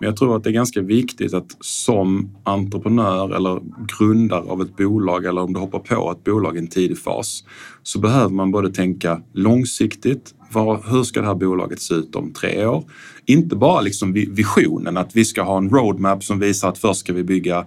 Men 0.00 0.08
jag 0.08 0.16
tror 0.16 0.36
att 0.36 0.44
det 0.44 0.50
är 0.50 0.54
ganska 0.54 0.80
viktigt 0.80 1.34
att 1.34 1.56
som 1.60 2.36
entreprenör 2.44 3.36
eller 3.36 3.60
grundare 3.98 4.42
av 4.42 4.62
ett 4.62 4.76
bolag 4.76 5.24
eller 5.24 5.40
om 5.40 5.52
du 5.52 5.60
hoppar 5.60 5.78
på 5.78 6.12
ett 6.12 6.24
bolag 6.24 6.56
i 6.56 6.58
en 6.58 6.66
tidig 6.66 6.98
fas 6.98 7.44
så 7.82 7.98
behöver 7.98 8.30
man 8.30 8.50
både 8.50 8.70
tänka 8.70 9.22
långsiktigt. 9.32 10.34
Var, 10.52 10.82
hur 10.90 11.02
ska 11.02 11.20
det 11.20 11.26
här 11.26 11.34
bolaget 11.34 11.80
se 11.80 11.94
ut 11.94 12.16
om 12.16 12.32
tre 12.32 12.66
år? 12.66 12.84
Inte 13.26 13.56
bara 13.56 13.80
liksom 13.80 14.12
visionen 14.12 14.96
att 14.96 15.16
vi 15.16 15.24
ska 15.24 15.42
ha 15.42 15.58
en 15.58 15.70
roadmap 15.70 16.24
som 16.24 16.38
visar 16.38 16.68
att 16.68 16.78
först 16.78 17.00
ska 17.00 17.12
vi 17.12 17.24
bygga 17.24 17.66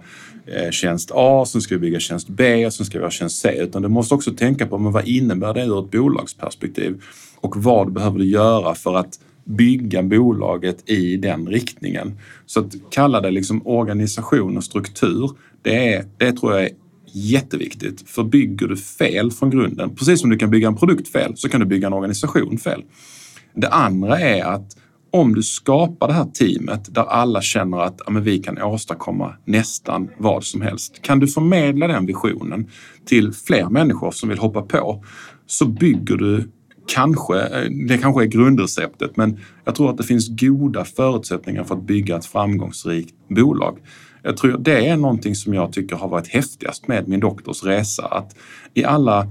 Eh, 0.54 0.70
tjänst 0.70 1.10
A, 1.14 1.44
sen 1.46 1.60
ska 1.60 1.74
vi 1.74 1.78
bygga 1.78 2.00
tjänst 2.00 2.28
B 2.28 2.66
och 2.66 2.72
sen 2.72 2.86
ska 2.86 2.98
vi 2.98 3.04
ha 3.04 3.10
tjänst 3.10 3.40
C. 3.40 3.54
Utan 3.58 3.82
du 3.82 3.88
måste 3.88 4.14
också 4.14 4.32
tänka 4.32 4.66
på 4.66 4.78
men 4.78 4.92
vad 4.92 5.08
innebär 5.08 5.54
det 5.54 5.64
ur 5.64 5.84
ett 5.84 5.90
bolagsperspektiv 5.90 7.02
och 7.40 7.56
vad 7.56 7.92
behöver 7.92 8.18
du 8.18 8.24
göra 8.24 8.74
för 8.74 8.94
att 8.94 9.18
bygga 9.44 10.02
bolaget 10.02 10.90
i 10.90 11.16
den 11.16 11.48
riktningen. 11.48 12.18
Så 12.46 12.60
att 12.60 12.74
kalla 12.90 13.20
det 13.20 13.30
liksom 13.30 13.66
organisation 13.66 14.56
och 14.56 14.64
struktur, 14.64 15.30
det, 15.62 15.94
är, 15.94 16.04
det 16.16 16.32
tror 16.32 16.52
jag 16.52 16.62
är 16.62 16.70
jätteviktigt. 17.12 18.10
För 18.10 18.24
bygger 18.24 18.68
du 18.68 18.76
fel 18.76 19.30
från 19.30 19.50
grunden, 19.50 19.96
precis 19.96 20.20
som 20.20 20.30
du 20.30 20.38
kan 20.38 20.50
bygga 20.50 20.68
en 20.68 20.76
produkt 20.76 21.08
fel, 21.08 21.36
så 21.36 21.48
kan 21.48 21.60
du 21.60 21.66
bygga 21.66 21.86
en 21.86 21.92
organisation 21.92 22.58
fel. 22.58 22.82
Det 23.54 23.68
andra 23.68 24.20
är 24.20 24.44
att 24.44 24.76
om 25.10 25.34
du 25.34 25.42
skapar 25.42 26.08
det 26.08 26.14
här 26.14 26.24
teamet 26.24 26.94
där 26.94 27.02
alla 27.02 27.42
känner 27.42 27.78
att 27.78 28.00
ja, 28.06 28.10
men 28.10 28.22
vi 28.22 28.38
kan 28.38 28.62
åstadkomma 28.62 29.34
nästan 29.44 30.10
vad 30.18 30.44
som 30.44 30.62
helst. 30.62 31.02
Kan 31.02 31.18
du 31.18 31.26
förmedla 31.26 31.86
den 31.86 32.06
visionen 32.06 32.70
till 33.04 33.32
fler 33.32 33.68
människor 33.68 34.10
som 34.10 34.28
vill 34.28 34.38
hoppa 34.38 34.62
på 34.62 35.04
så 35.46 35.66
bygger 35.66 36.16
du 36.16 36.50
kanske, 36.86 37.68
det 37.88 37.98
kanske 37.98 38.22
är 38.22 38.26
grundreceptet, 38.26 39.16
men 39.16 39.38
jag 39.64 39.74
tror 39.74 39.90
att 39.90 39.96
det 39.96 40.02
finns 40.02 40.28
goda 40.28 40.84
förutsättningar 40.84 41.64
för 41.64 41.74
att 41.74 41.86
bygga 41.86 42.16
ett 42.16 42.26
framgångsrikt 42.26 43.14
bolag. 43.28 43.78
Jag 44.22 44.36
tror 44.36 44.58
det 44.58 44.88
är 44.88 44.96
någonting 44.96 45.34
som 45.34 45.54
jag 45.54 45.72
tycker 45.72 45.96
har 45.96 46.08
varit 46.08 46.28
häftigast 46.28 46.88
med 46.88 47.08
min 47.08 47.20
doktors 47.20 47.64
resa. 47.64 48.06
Att 48.06 48.36
i 48.74 48.84
alla 48.84 49.26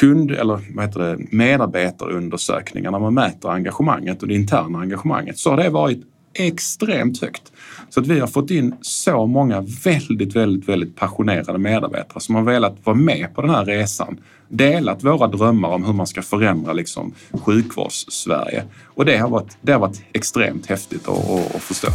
kund 0.00 0.30
eller 0.30 0.60
vad 0.74 0.84
heter 0.84 1.00
det, 1.00 1.18
medarbetarundersökningar 1.30 2.90
när 2.90 2.98
man 2.98 3.14
mäter 3.14 3.50
engagemanget 3.50 4.22
och 4.22 4.28
det 4.28 4.34
interna 4.34 4.78
engagemanget 4.78 5.38
så 5.38 5.50
har 5.50 5.56
det 5.56 5.70
varit 5.70 6.02
extremt 6.34 7.20
högt. 7.20 7.52
Så 7.88 8.00
att 8.00 8.06
vi 8.06 8.20
har 8.20 8.26
fått 8.26 8.50
in 8.50 8.74
så 8.80 9.26
många 9.26 9.60
väldigt, 9.84 10.36
väldigt, 10.36 10.68
väldigt 10.68 10.96
passionerade 10.96 11.58
medarbetare 11.58 12.20
som 12.20 12.34
har 12.34 12.42
velat 12.42 12.76
vara 12.84 12.96
med 12.96 13.34
på 13.34 13.42
den 13.42 13.50
här 13.50 13.64
resan. 13.64 14.20
Delat 14.48 15.04
våra 15.04 15.26
drömmar 15.26 15.68
om 15.68 15.84
hur 15.84 15.92
man 15.92 16.06
ska 16.06 16.22
förändra 16.22 16.72
liksom 16.72 17.14
sjukvårds-Sverige. 17.32 18.64
Och 18.84 19.04
det 19.04 19.16
har 19.16 19.28
varit, 19.28 19.58
det 19.60 19.72
har 19.72 19.80
varit 19.80 20.02
extremt 20.12 20.66
häftigt 20.66 21.08
att, 21.08 21.30
att, 21.30 21.54
att 21.54 21.62
förstå. 21.62 21.88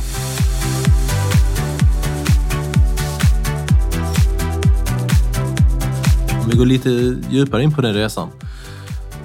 Om 6.45 6.51
vi 6.51 6.57
går 6.57 6.65
lite 6.65 6.89
djupare 7.29 7.63
in 7.63 7.73
på 7.73 7.81
den 7.81 7.93
resan. 7.93 8.29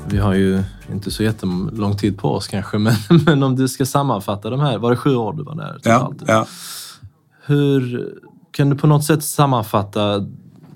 Vi 0.08 0.18
har 0.18 0.34
ju 0.34 0.62
inte 0.92 1.10
så 1.10 1.22
jättelång 1.22 1.96
tid 1.96 2.18
på 2.18 2.28
oss 2.28 2.48
kanske, 2.48 2.78
men, 2.78 2.94
men 3.26 3.42
om 3.42 3.56
du 3.56 3.68
ska 3.68 3.86
sammanfatta 3.86 4.50
de 4.50 4.60
här, 4.60 4.78
var 4.78 4.90
det 4.90 4.96
sju 4.96 5.14
år 5.14 5.32
du 5.32 5.42
var 5.42 5.54
där? 5.54 5.80
Ja, 5.84 6.12
ja. 6.26 6.46
Hur 7.46 8.08
kan 8.50 8.70
du 8.70 8.76
på 8.76 8.86
något 8.86 9.04
sätt 9.04 9.24
sammanfatta 9.24 10.26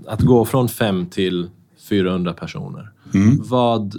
att 0.07 0.21
gå 0.21 0.45
från 0.45 0.69
fem 0.69 1.07
till 1.07 1.51
400 1.89 2.33
personer? 2.33 2.91
Mm. 3.15 3.41
Vad, 3.45 3.95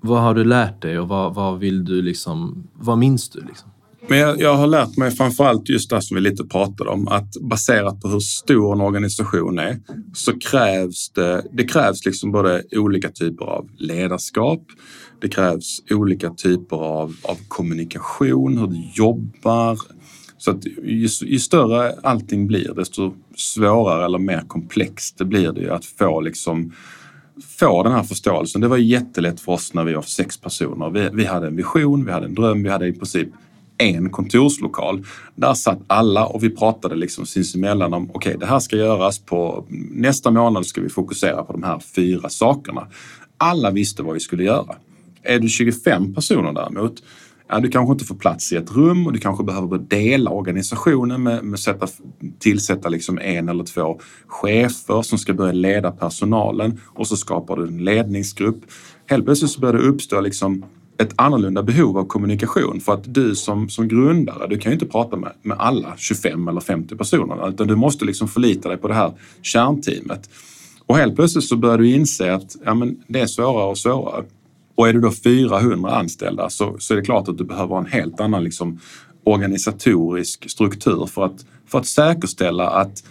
vad 0.00 0.22
har 0.22 0.34
du 0.34 0.44
lärt 0.44 0.82
dig 0.82 0.98
och 0.98 1.08
vad, 1.08 1.34
vad 1.34 1.58
vill 1.58 1.84
du 1.84 2.02
liksom, 2.02 2.68
vad 2.74 2.98
minns 2.98 3.28
du? 3.28 3.40
Liksom? 3.40 3.70
Men 4.08 4.18
jag, 4.18 4.40
jag, 4.40 4.54
har 4.54 4.66
lärt 4.66 4.96
mig 4.96 5.10
framförallt 5.10 5.68
just 5.68 5.90
det 5.90 6.02
som 6.02 6.14
vi 6.14 6.20
lite 6.20 6.44
pratade 6.44 6.90
om, 6.90 7.08
att 7.08 7.32
baserat 7.40 8.00
på 8.00 8.08
hur 8.08 8.20
stor 8.20 8.74
en 8.74 8.80
organisation 8.80 9.58
är 9.58 9.80
så 10.14 10.38
krävs 10.38 11.10
det, 11.14 11.44
det 11.52 11.64
krävs 11.64 12.04
liksom 12.06 12.32
både 12.32 12.62
olika 12.72 13.08
typer 13.08 13.44
av 13.44 13.68
ledarskap, 13.76 14.62
det 15.20 15.28
krävs 15.28 15.82
olika 15.90 16.30
typer 16.30 16.76
av, 16.76 17.16
av 17.22 17.36
kommunikation, 17.48 18.58
hur 18.58 18.66
du 18.66 18.90
jobbar. 18.94 19.78
Så 20.38 20.50
att 20.50 20.66
ju, 20.66 21.08
ju, 21.22 21.38
större 21.38 21.92
allting 22.02 22.46
blir, 22.46 22.74
desto 22.74 23.14
svårare 23.36 24.04
eller 24.04 24.18
mer 24.18 24.40
komplext 24.48 25.18
det 25.18 25.24
blir 25.24 25.52
det 25.52 25.60
ju 25.60 25.70
att 25.70 25.84
få 25.84 26.20
liksom 26.20 26.72
få 27.58 27.82
den 27.82 27.92
här 27.92 28.02
förståelsen. 28.02 28.60
Det 28.60 28.68
var 28.68 28.76
jättelätt 28.76 29.40
för 29.40 29.52
oss 29.52 29.74
när 29.74 29.84
vi 29.84 29.94
var 29.94 30.02
sex 30.02 30.40
personer. 30.40 30.90
Vi, 30.90 31.08
vi 31.12 31.24
hade 31.24 31.46
en 31.46 31.56
vision, 31.56 32.04
vi 32.04 32.12
hade 32.12 32.26
en 32.26 32.34
dröm, 32.34 32.62
vi 32.62 32.68
hade 32.68 32.86
i 32.86 32.92
princip 32.92 33.28
en 33.78 34.10
kontorslokal. 34.10 35.06
Där 35.34 35.54
satt 35.54 35.78
alla 35.86 36.26
och 36.26 36.44
vi 36.44 36.50
pratade 36.50 36.96
liksom 36.96 37.26
sinsemellan 37.26 37.94
om 37.94 38.10
okej, 38.10 38.16
okay, 38.16 38.36
det 38.36 38.46
här 38.46 38.58
ska 38.58 38.76
göras 38.76 39.18
på 39.18 39.64
nästa 39.90 40.30
månad 40.30 40.66
ska 40.66 40.80
vi 40.80 40.88
fokusera 40.88 41.44
på 41.44 41.52
de 41.52 41.62
här 41.62 41.78
fyra 41.78 42.28
sakerna. 42.28 42.86
Alla 43.36 43.70
visste 43.70 44.02
vad 44.02 44.14
vi 44.14 44.20
skulle 44.20 44.44
göra. 44.44 44.74
Är 45.22 45.38
du 45.38 45.48
25 45.48 46.14
personer 46.14 46.52
däremot, 46.52 47.02
ja, 47.48 47.60
du 47.60 47.70
kanske 47.70 47.92
inte 47.92 48.04
får 48.04 48.14
plats 48.14 48.52
i 48.52 48.56
ett 48.56 48.76
rum 48.76 49.06
och 49.06 49.12
du 49.12 49.18
kanske 49.18 49.44
behöver 49.44 49.78
dela 49.78 50.30
organisationen 50.30 51.22
med, 51.22 51.44
med 51.44 51.60
sätta, 51.60 51.86
tillsätta 52.38 52.88
liksom 52.88 53.18
en 53.18 53.48
eller 53.48 53.64
två 53.64 54.00
chefer 54.26 55.02
som 55.02 55.18
ska 55.18 55.34
börja 55.34 55.52
leda 55.52 55.90
personalen 55.90 56.80
och 56.86 57.06
så 57.06 57.16
skapar 57.16 57.56
du 57.56 57.66
en 57.66 57.84
ledningsgrupp. 57.84 58.60
Helt 59.06 59.24
plötsligt 59.24 59.50
så 59.50 59.60
börjar 59.60 59.74
det 59.74 59.88
uppstå 59.88 60.20
liksom 60.20 60.64
ett 60.98 61.12
annorlunda 61.16 61.62
behov 61.62 61.98
av 61.98 62.04
kommunikation 62.04 62.80
för 62.80 62.94
att 62.94 63.14
du 63.14 63.34
som, 63.34 63.68
som 63.68 63.88
grundare, 63.88 64.46
du 64.46 64.58
kan 64.58 64.72
ju 64.72 64.74
inte 64.74 64.86
prata 64.86 65.16
med, 65.16 65.32
med 65.42 65.56
alla 65.60 65.94
25 65.96 66.48
eller 66.48 66.60
50 66.60 66.96
personerna 66.96 67.48
utan 67.48 67.66
du 67.66 67.76
måste 67.76 68.04
liksom 68.04 68.28
förlita 68.28 68.68
dig 68.68 68.78
på 68.78 68.88
det 68.88 68.94
här 68.94 69.12
kärnteamet. 69.42 70.30
Och 70.86 70.96
helt 70.96 71.16
plötsligt 71.16 71.44
så 71.44 71.56
börjar 71.56 71.78
du 71.78 71.90
inse 71.90 72.34
att 72.34 72.56
ja, 72.64 72.74
men 72.74 73.02
det 73.06 73.20
är 73.20 73.26
svårare 73.26 73.70
och 73.70 73.78
svårare. 73.78 74.24
Och 74.74 74.88
är 74.88 74.92
du 74.92 75.00
då 75.00 75.10
400 75.10 75.90
anställda 75.90 76.50
så, 76.50 76.76
så 76.78 76.94
är 76.94 76.96
det 76.96 77.04
klart 77.04 77.28
att 77.28 77.38
du 77.38 77.44
behöver 77.44 77.78
en 77.78 77.86
helt 77.86 78.20
annan 78.20 78.44
liksom, 78.44 78.80
organisatorisk 79.24 80.50
struktur 80.50 81.06
för 81.06 81.24
att, 81.24 81.46
för 81.66 81.78
att 81.78 81.86
säkerställa 81.86 82.70
att 82.70 83.04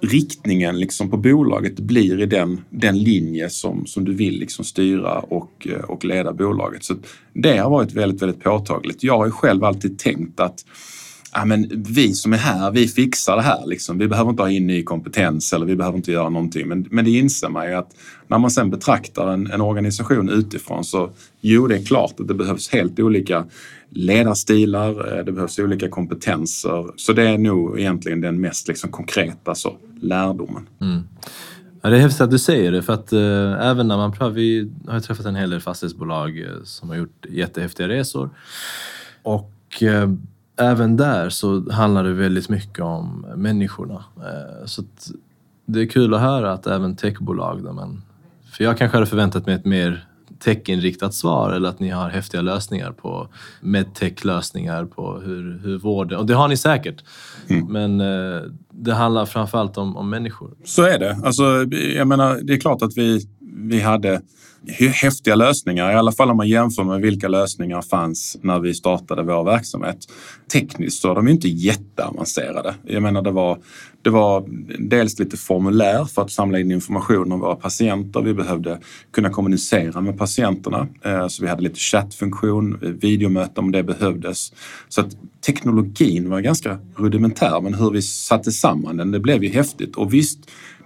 riktningen 0.00 0.80
liksom 0.80 1.10
på 1.10 1.16
bolaget 1.16 1.80
blir 1.80 2.20
i 2.20 2.26
den, 2.26 2.60
den 2.70 2.98
linje 2.98 3.50
som, 3.50 3.86
som 3.86 4.04
du 4.04 4.14
vill 4.14 4.38
liksom 4.38 4.64
styra 4.64 5.18
och, 5.18 5.68
eh, 5.70 5.80
och 5.80 6.04
leda 6.04 6.32
bolaget. 6.32 6.84
Så 6.84 6.94
det 7.32 7.56
har 7.56 7.70
varit 7.70 7.92
väldigt, 7.92 8.22
väldigt 8.22 8.42
påtagligt. 8.42 9.04
Jag 9.04 9.18
har 9.18 9.26
ju 9.26 9.32
själv 9.32 9.64
alltid 9.64 9.98
tänkt 9.98 10.40
att 10.40 10.64
ja, 11.32 11.44
men 11.44 11.84
vi 11.88 12.14
som 12.14 12.32
är 12.32 12.36
här, 12.36 12.70
vi 12.70 12.88
fixar 12.88 13.36
det 13.36 13.42
här. 13.42 13.66
Liksom. 13.66 13.98
Vi 13.98 14.08
behöver 14.08 14.30
inte 14.30 14.42
ha 14.42 14.50
in 14.50 14.66
ny 14.66 14.82
kompetens 14.82 15.52
eller 15.52 15.66
vi 15.66 15.76
behöver 15.76 15.96
inte 15.96 16.12
göra 16.12 16.28
någonting. 16.28 16.68
Men, 16.68 16.86
men 16.90 17.04
det 17.04 17.10
inser 17.10 17.48
man 17.48 17.66
ju 17.66 17.74
att 17.74 17.90
när 18.28 18.38
man 18.38 18.50
sen 18.50 18.70
betraktar 18.70 19.32
en, 19.32 19.50
en 19.50 19.60
organisation 19.60 20.28
utifrån 20.28 20.84
så 20.84 21.10
jo, 21.40 21.66
det 21.66 21.76
är 21.76 21.84
klart 21.84 22.20
att 22.20 22.28
det 22.28 22.34
behövs 22.34 22.68
helt 22.68 23.00
olika 23.00 23.44
ledarstilar, 23.90 25.18
eh, 25.18 25.24
det 25.24 25.32
behövs 25.32 25.58
olika 25.58 25.88
kompetenser. 25.88 26.84
Så 26.96 27.12
det 27.12 27.28
är 27.28 27.38
nog 27.38 27.80
egentligen 27.80 28.20
den 28.20 28.40
mest 28.40 28.68
liksom, 28.68 28.90
konkreta 28.90 29.54
så, 29.54 29.76
lärdomen. 30.00 30.66
Mm. 30.80 31.02
Ja, 31.82 31.90
det 31.90 31.96
är 31.96 32.00
häftigt 32.00 32.20
att 32.20 32.30
du 32.30 32.38
säger 32.38 32.72
det 32.72 32.82
för 32.82 32.92
att 32.92 33.12
eh, 33.12 33.68
även 33.68 33.88
när 33.88 33.96
man 33.96 34.12
pratar, 34.12 34.30
vi 34.30 34.70
har 34.88 35.00
träffat 35.00 35.26
en 35.26 35.36
hel 35.36 35.50
del 35.50 35.60
fastighetsbolag 35.60 36.40
eh, 36.40 36.62
som 36.64 36.88
har 36.88 36.96
gjort 36.96 37.26
jättehäftiga 37.28 37.88
resor 37.88 38.30
och 39.22 39.82
eh, 39.82 40.10
även 40.56 40.96
där 40.96 41.28
så 41.28 41.72
handlar 41.72 42.04
det 42.04 42.12
väldigt 42.12 42.48
mycket 42.48 42.84
om 42.84 43.26
människorna. 43.36 44.04
Eh, 44.16 44.66
så 44.66 44.82
det 45.66 45.80
är 45.80 45.86
kul 45.86 46.14
att 46.14 46.20
höra 46.20 46.52
att 46.52 46.66
även 46.66 46.96
techbolag, 46.96 47.62
då, 47.64 47.72
men, 47.72 48.02
för 48.52 48.64
jag 48.64 48.78
kanske 48.78 48.96
hade 48.96 49.06
förväntat 49.06 49.46
mig 49.46 49.54
ett 49.54 49.64
mer 49.64 50.06
techinriktat 50.38 51.14
svar 51.14 51.52
eller 51.52 51.68
att 51.68 51.80
ni 51.80 51.88
har 51.88 52.08
häftiga 52.08 52.40
lösningar 52.40 52.92
på 52.92 53.28
medtech-lösningar 53.60 54.84
på 54.84 55.20
hur, 55.20 55.60
hur 55.64 55.78
vården... 55.78 56.18
Och 56.18 56.26
det 56.26 56.34
har 56.34 56.48
ni 56.48 56.56
säkert. 56.56 57.04
Mm. 57.48 57.66
Men 57.66 58.00
eh, 58.00 58.42
det 58.70 58.94
handlar 58.94 59.26
framförallt 59.26 59.78
om, 59.78 59.96
om 59.96 60.10
människor. 60.10 60.50
Så 60.64 60.82
är 60.82 60.98
det. 60.98 61.18
Alltså, 61.24 61.42
jag 61.96 62.08
menar, 62.08 62.40
det 62.42 62.52
är 62.52 62.60
klart 62.60 62.82
att 62.82 62.96
vi, 62.96 63.28
vi 63.56 63.80
hade 63.80 64.20
häftiga 64.92 65.34
lösningar, 65.34 65.92
i 65.92 65.94
alla 65.94 66.12
fall 66.12 66.30
om 66.30 66.36
man 66.36 66.48
jämför 66.48 66.84
med 66.84 67.00
vilka 67.00 67.28
lösningar 67.28 67.82
fanns 67.82 68.36
när 68.42 68.60
vi 68.60 68.74
startade 68.74 69.22
vår 69.22 69.44
verksamhet. 69.44 69.98
Tekniskt 70.52 71.02
så 71.02 71.10
är 71.10 71.14
de 71.14 71.28
inte 71.28 71.48
jätteavancerade. 71.48 72.74
Jag 72.84 73.02
menar, 73.02 73.22
det 73.22 73.30
var, 73.30 73.58
det 74.02 74.10
var 74.10 74.44
dels 74.78 75.18
lite 75.18 75.36
formulär 75.36 76.04
för 76.04 76.22
att 76.22 76.30
samla 76.30 76.60
in 76.60 76.72
information 76.72 77.32
om 77.32 77.40
våra 77.40 77.56
patienter. 77.56 78.20
Vi 78.20 78.34
behövde 78.34 78.78
kunna 79.12 79.30
kommunicera 79.30 80.00
med 80.00 80.18
patienterna, 80.18 80.88
eh, 81.04 81.28
så 81.28 81.42
vi 81.42 81.48
hade 81.48 81.62
lite 81.62 81.80
chattfunktion, 81.80 82.78
videomöten 83.00 83.64
om 83.64 83.72
det 83.72 83.82
behövdes. 83.82 84.52
Så 84.88 85.00
att 85.00 85.16
teknologin 85.46 86.30
var 86.30 86.40
ganska 86.40 86.78
rudimentär, 86.96 87.60
men 87.60 87.74
hur 87.74 87.90
vi 87.90 88.02
satte 88.02 88.52
samman 88.52 88.96
den, 88.96 89.10
det 89.10 89.20
blev 89.20 89.44
ju 89.44 89.50
häftigt. 89.50 89.96
Och 89.96 90.14
visst, 90.14 90.38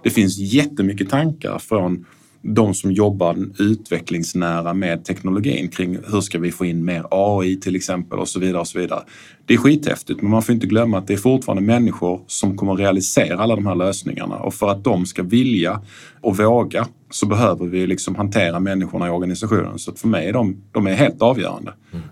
det 0.03 0.09
finns 0.09 0.37
jättemycket 0.37 1.09
tankar 1.09 1.59
från 1.59 2.05
de 2.41 2.73
som 2.73 2.91
jobbar 2.91 3.37
utvecklingsnära 3.59 4.73
med 4.73 5.05
teknologin 5.05 5.69
kring 5.69 5.97
hur 6.11 6.21
ska 6.21 6.39
vi 6.39 6.51
få 6.51 6.65
in 6.65 6.85
mer 6.85 7.05
AI 7.11 7.55
till 7.55 7.75
exempel 7.75 8.19
och 8.19 8.27
så 8.27 8.39
vidare. 8.39 8.61
och 8.61 8.67
så 8.67 8.79
vidare. 8.79 9.03
Det 9.45 9.53
är 9.53 9.57
skithäftigt 9.57 10.21
men 10.21 10.31
man 10.31 10.41
får 10.41 10.55
inte 10.55 10.67
glömma 10.67 10.97
att 10.97 11.07
det 11.07 11.13
är 11.13 11.17
fortfarande 11.17 11.63
människor 11.63 12.21
som 12.27 12.57
kommer 12.57 12.75
realisera 12.75 13.39
alla 13.39 13.55
de 13.55 13.65
här 13.65 13.75
lösningarna 13.75 14.35
och 14.35 14.53
för 14.53 14.69
att 14.69 14.83
de 14.83 15.05
ska 15.05 15.23
vilja 15.23 15.81
och 16.21 16.37
våga 16.37 16.87
så 17.09 17.25
behöver 17.25 17.65
vi 17.65 17.87
liksom 17.87 18.15
hantera 18.15 18.59
människorna 18.59 19.07
i 19.07 19.09
organisationen. 19.09 19.79
Så 19.79 19.91
för 19.93 20.07
mig 20.07 20.27
är 20.27 20.33
de, 20.33 20.63
de 20.71 20.87
är 20.87 20.93
helt 20.93 21.21
avgörande. 21.21 21.73
Mm. 21.93 22.05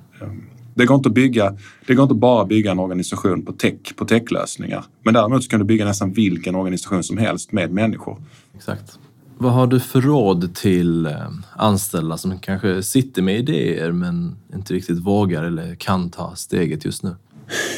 Det 0.75 0.85
går, 0.85 0.95
inte 0.95 1.09
att 1.09 1.15
bygga, 1.15 1.57
det 1.87 1.93
går 1.95 2.03
inte 2.03 2.15
bara 2.15 2.41
att 2.41 2.47
bygga 2.47 2.71
en 2.71 2.79
organisation 2.79 3.45
på 3.45 3.51
tech, 3.51 3.95
på 3.95 4.05
techlösningar. 4.05 4.85
Men 5.03 5.13
däremot 5.13 5.49
kan 5.49 5.59
du 5.59 5.65
bygga 5.65 5.85
nästan 5.85 6.13
vilken 6.13 6.55
organisation 6.55 7.03
som 7.03 7.17
helst 7.17 7.51
med 7.51 7.71
människor. 7.71 8.17
Exakt. 8.55 8.99
Vad 9.41 9.51
har 9.51 9.67
du 9.67 9.79
för 9.79 10.01
råd 10.01 10.55
till 10.55 11.05
eh, 11.05 11.13
anställda 11.55 12.17
som 12.17 12.39
kanske 12.39 12.83
sitter 12.83 13.21
med 13.21 13.39
idéer 13.39 13.91
men 13.91 14.35
inte 14.53 14.73
riktigt 14.73 14.99
vågar 14.99 15.43
eller 15.43 15.75
kan 15.75 16.09
ta 16.09 16.35
steget 16.35 16.85
just 16.85 17.03
nu? 17.03 17.15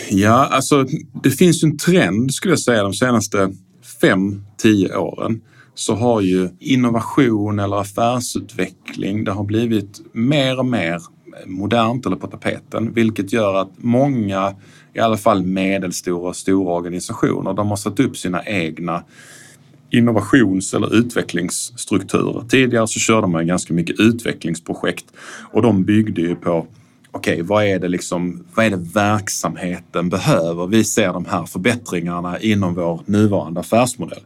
Ja, 0.10 0.48
alltså 0.52 0.86
det 1.24 1.30
finns 1.30 1.64
ju 1.64 1.66
en 1.66 1.78
trend 1.78 2.34
skulle 2.34 2.52
jag 2.52 2.60
säga 2.60 2.84
de 2.84 2.94
senaste 2.94 3.54
fem, 4.02 4.46
tio 4.58 4.96
åren 4.96 5.42
så 5.74 5.96
har 5.96 6.22
ju 6.22 6.50
innovation 6.60 7.60
eller 7.60 7.82
affärsutveckling, 7.82 9.24
det 9.24 9.32
har 9.32 9.44
blivit 9.44 10.02
mer 10.14 10.60
och 10.60 10.66
mer 10.66 11.02
modernt 11.46 12.06
eller 12.06 12.16
på 12.16 12.28
tapeten, 12.28 12.94
vilket 12.94 13.34
gör 13.34 13.56
att 13.56 13.72
många, 13.78 14.56
i 14.94 15.00
alla 15.00 15.18
fall 15.18 15.44
medelstora 15.44 16.30
och 16.30 16.36
stora 16.36 16.74
organisationer, 16.74 17.54
de 17.54 17.70
har 17.70 17.78
satt 17.78 18.00
upp 18.00 18.18
sina 18.18 18.46
egna 18.46 19.04
innovations 19.92 20.74
eller 20.74 20.96
utvecklingsstrukturer. 20.96 22.44
Tidigare 22.50 22.88
så 22.88 23.00
körde 23.00 23.28
man 23.28 23.48
ganska 23.48 23.74
mycket 23.74 24.00
utvecklingsprojekt 24.00 25.06
och 25.52 25.62
de 25.62 25.84
byggde 25.84 26.22
ju 26.22 26.36
på 26.36 26.68
okej, 27.12 27.34
okay, 27.34 27.44
vad 27.44 27.66
är 27.66 27.80
det 27.80 27.88
liksom, 27.88 28.44
vad 28.56 28.66
är 28.66 28.70
det 28.70 28.86
verksamheten 28.94 30.10
behöver? 30.10 30.68
Vi 30.68 30.84
ser 30.84 31.14
de 31.14 31.26
här 31.26 31.46
förbättringarna 31.46 32.40
inom 32.40 32.74
vår 32.74 33.02
nuvarande 33.06 33.60
affärsmodell. 33.60 34.24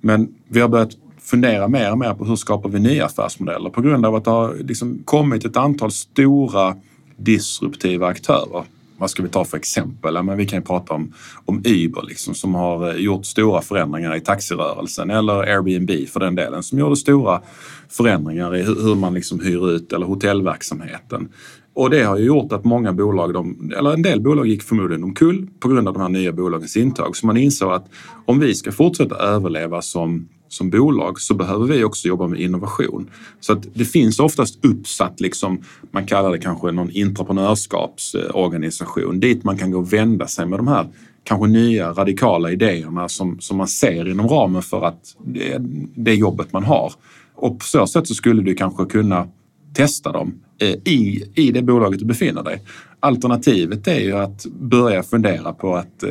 Men 0.00 0.34
vi 0.48 0.60
har 0.60 0.68
börjat 0.68 0.96
fundera 1.20 1.68
mer 1.68 1.92
och 1.92 1.98
mer 1.98 2.14
på 2.14 2.24
hur 2.24 2.36
skapar 2.36 2.68
vi 2.68 2.80
nya 2.80 3.06
affärsmodeller 3.06 3.70
på 3.70 3.80
grund 3.80 4.06
av 4.06 4.14
att 4.14 4.24
det 4.24 4.30
har 4.30 4.54
liksom 4.54 5.02
kommit 5.04 5.44
ett 5.44 5.56
antal 5.56 5.90
stora 5.90 6.76
disruptiva 7.16 8.06
aktörer 8.06 8.64
vad 9.00 9.10
ska 9.10 9.22
vi 9.22 9.28
ta 9.28 9.44
för 9.44 9.56
exempel? 9.56 10.14
Ja, 10.14 10.22
men 10.22 10.36
vi 10.36 10.46
kan 10.46 10.58
ju 10.58 10.64
prata 10.64 10.94
om, 10.94 11.12
om 11.44 11.62
Uber 11.64 12.02
liksom, 12.08 12.34
som 12.34 12.54
har 12.54 12.90
eh, 12.90 12.96
gjort 12.96 13.26
stora 13.26 13.62
förändringar 13.62 14.16
i 14.16 14.20
taxirörelsen 14.20 15.10
eller 15.10 15.34
Airbnb 15.34 16.08
för 16.08 16.20
den 16.20 16.34
delen 16.34 16.62
som 16.62 16.78
gjorde 16.78 16.96
stora 16.96 17.40
förändringar 17.88 18.56
i 18.56 18.62
hur, 18.62 18.74
hur 18.74 18.94
man 18.94 19.14
liksom 19.14 19.40
hyr 19.40 19.70
ut 19.70 19.92
eller 19.92 20.06
hotellverksamheten. 20.06 21.28
Och 21.74 21.90
det 21.90 22.02
har 22.02 22.18
ju 22.18 22.24
gjort 22.24 22.52
att 22.52 22.64
många 22.64 22.92
bolag, 22.92 23.34
de, 23.34 23.72
eller 23.78 23.92
en 23.92 24.02
del 24.02 24.20
bolag 24.20 24.46
gick 24.46 24.62
förmodligen 24.62 25.04
omkull 25.04 25.46
på 25.60 25.68
grund 25.68 25.88
av 25.88 25.94
de 25.94 26.02
här 26.02 26.08
nya 26.08 26.32
bolagens 26.32 26.76
intag. 26.76 27.16
Så 27.16 27.26
man 27.26 27.36
insåg 27.36 27.72
att 27.72 27.86
om 28.26 28.38
vi 28.38 28.54
ska 28.54 28.72
fortsätta 28.72 29.14
överleva 29.14 29.82
som 29.82 30.28
som 30.50 30.70
bolag 30.70 31.20
så 31.20 31.34
behöver 31.34 31.66
vi 31.66 31.84
också 31.84 32.08
jobba 32.08 32.26
med 32.26 32.40
innovation. 32.40 33.10
Så 33.40 33.52
att 33.52 33.66
det 33.74 33.84
finns 33.84 34.20
oftast 34.20 34.64
uppsatt, 34.64 35.20
liksom, 35.20 35.62
man 35.90 36.06
kallar 36.06 36.30
det 36.30 36.38
kanske 36.38 36.72
någon 36.72 36.90
entreprenörskapsorganisation, 36.94 39.20
dit 39.20 39.44
man 39.44 39.58
kan 39.58 39.70
gå 39.70 39.78
och 39.78 39.92
vända 39.92 40.26
sig 40.26 40.46
med 40.46 40.58
de 40.58 40.68
här 40.68 40.86
kanske 41.24 41.46
nya 41.46 41.92
radikala 41.92 42.50
idéerna 42.50 43.08
som, 43.08 43.40
som 43.40 43.56
man 43.56 43.68
ser 43.68 44.08
inom 44.08 44.28
ramen 44.28 44.62
för 44.62 44.84
att 44.84 45.16
det, 45.24 45.56
det 45.94 46.14
jobbet 46.14 46.52
man 46.52 46.64
har. 46.64 46.92
Och 47.34 47.58
på 47.58 47.64
så 47.64 47.86
sätt 47.86 48.08
så 48.08 48.14
skulle 48.14 48.42
du 48.42 48.54
kanske 48.54 48.84
kunna 48.84 49.28
testa 49.74 50.12
dem 50.12 50.34
eh, 50.60 50.74
i, 50.84 51.24
i 51.34 51.50
det 51.50 51.62
bolaget 51.62 51.98
du 51.98 52.04
befinner 52.04 52.42
dig. 52.42 52.62
Alternativet 53.00 53.88
är 53.88 54.00
ju 54.00 54.12
att 54.12 54.46
börja 54.46 55.02
fundera 55.02 55.52
på 55.52 55.76
att 55.76 56.02
eh, 56.02 56.10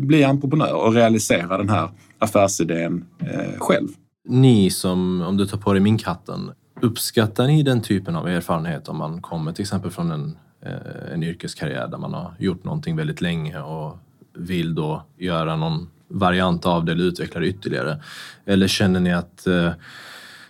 bli 0.00 0.24
entreprenör 0.24 0.74
och 0.74 0.94
realisera 0.94 1.58
den 1.58 1.68
här 1.68 1.88
affärsidén 2.18 3.04
eh, 3.20 3.58
själv. 3.58 3.88
Ni 4.28 4.70
som, 4.70 5.22
om 5.22 5.36
du 5.36 5.46
tar 5.46 5.58
på 5.58 5.72
dig 5.72 5.82
min 5.82 5.98
katten, 5.98 6.50
uppskattar 6.80 7.46
ni 7.46 7.62
den 7.62 7.82
typen 7.82 8.16
av 8.16 8.28
erfarenhet 8.28 8.88
om 8.88 8.96
man 8.96 9.22
kommer 9.22 9.52
till 9.52 9.62
exempel 9.62 9.90
från 9.90 10.10
en, 10.10 10.36
eh, 10.62 11.12
en 11.12 11.22
yrkeskarriär 11.22 11.88
där 11.88 11.98
man 11.98 12.14
har 12.14 12.34
gjort 12.38 12.64
någonting 12.64 12.96
väldigt 12.96 13.20
länge 13.20 13.60
och 13.60 13.98
vill 14.34 14.74
då 14.74 15.02
göra 15.18 15.56
någon 15.56 15.88
variant 16.08 16.66
av 16.66 16.84
det 16.84 16.92
eller 16.92 17.04
utveckla 17.04 17.40
det 17.40 17.46
ytterligare? 17.46 18.02
Eller 18.46 18.68
känner 18.68 19.00
ni 19.00 19.12
att 19.12 19.46
eh, 19.46 19.72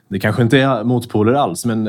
det 0.09 0.19
kanske 0.19 0.43
inte 0.43 0.59
är 0.59 0.85
motpoler 0.85 1.33
alls, 1.33 1.65
men, 1.65 1.87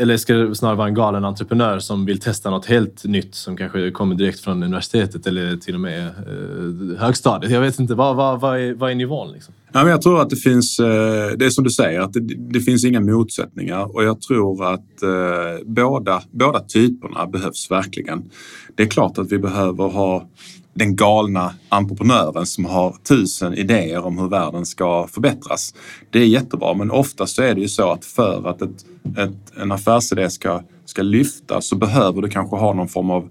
eller 0.00 0.16
ska 0.16 0.34
det 0.34 0.54
snarare 0.54 0.76
vara 0.76 0.88
en 0.88 0.94
galen 0.94 1.24
entreprenör 1.24 1.78
som 1.78 2.04
vill 2.04 2.20
testa 2.20 2.50
något 2.50 2.66
helt 2.66 3.04
nytt 3.04 3.34
som 3.34 3.56
kanske 3.56 3.90
kommer 3.90 4.14
direkt 4.14 4.40
från 4.40 4.62
universitetet 4.62 5.26
eller 5.26 5.56
till 5.56 5.74
och 5.74 5.80
med 5.80 6.06
eh, 6.06 6.98
högstadiet. 6.98 7.52
Jag 7.52 7.60
vet 7.60 7.78
inte, 7.78 7.94
vad, 7.94 8.16
vad, 8.16 8.40
vad, 8.40 8.60
är, 8.60 8.74
vad 8.74 8.90
är 8.90 8.94
nivån? 8.94 9.32
Liksom? 9.32 9.54
Ja, 9.72 9.82
men 9.82 9.90
jag 9.90 10.02
tror 10.02 10.22
att 10.22 10.30
det 10.30 10.36
finns, 10.36 10.78
eh, 10.78 11.36
det 11.36 11.46
är 11.46 11.50
som 11.50 11.64
du 11.64 11.70
säger, 11.70 12.00
att 12.00 12.12
det, 12.12 12.20
det 12.50 12.60
finns 12.60 12.84
inga 12.84 13.00
motsättningar 13.00 13.96
och 13.96 14.04
jag 14.04 14.20
tror 14.20 14.72
att 14.72 15.02
eh, 15.02 15.64
båda, 15.66 16.22
båda 16.30 16.60
typerna 16.60 17.26
behövs 17.26 17.70
verkligen. 17.70 18.30
Det 18.76 18.82
är 18.82 18.86
klart 18.86 19.18
att 19.18 19.32
vi 19.32 19.38
behöver 19.38 19.88
ha 19.88 20.28
den 20.74 20.96
galna 20.96 21.54
entreprenören 21.68 22.46
som 22.46 22.64
har 22.64 22.96
tusen 23.08 23.54
idéer 23.54 24.04
om 24.04 24.18
hur 24.18 24.28
världen 24.28 24.66
ska 24.66 25.06
förbättras. 25.06 25.74
Det 26.10 26.18
är 26.18 26.26
jättebra, 26.26 26.74
men 26.74 26.90
oftast 26.90 27.36
så 27.36 27.42
är 27.42 27.54
det 27.54 27.60
ju 27.60 27.68
så 27.68 27.90
att 27.90 28.04
för 28.04 28.48
att 28.48 28.62
ett, 28.62 28.84
ett, 29.18 29.58
en 29.60 29.72
affärsidé 29.72 30.30
ska, 30.30 30.62
ska 30.84 31.02
lyfta 31.02 31.60
så 31.60 31.76
behöver 31.76 32.22
du 32.22 32.28
kanske 32.28 32.56
ha 32.56 32.72
någon 32.72 32.88
form 32.88 33.10
av 33.10 33.28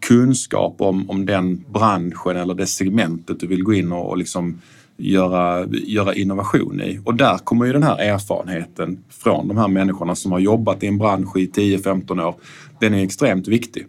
kunskap 0.00 0.80
om, 0.80 1.10
om 1.10 1.26
den 1.26 1.64
branschen 1.72 2.36
eller 2.36 2.54
det 2.54 2.66
segmentet 2.66 3.40
du 3.40 3.46
vill 3.46 3.62
gå 3.62 3.74
in 3.74 3.92
och, 3.92 4.08
och 4.08 4.16
liksom 4.16 4.60
göra, 4.96 5.66
göra 5.66 6.14
innovation 6.14 6.80
i. 6.80 7.00
Och 7.04 7.14
där 7.14 7.38
kommer 7.38 7.66
ju 7.66 7.72
den 7.72 7.82
här 7.82 7.98
erfarenheten 7.98 9.04
från 9.10 9.48
de 9.48 9.56
här 9.56 9.68
människorna 9.68 10.14
som 10.14 10.32
har 10.32 10.38
jobbat 10.38 10.82
i 10.82 10.86
en 10.86 10.98
bransch 10.98 11.36
i 11.36 11.46
10-15 11.46 12.24
år. 12.24 12.34
Den 12.80 12.94
är 12.94 13.04
extremt 13.04 13.48
viktig. 13.48 13.86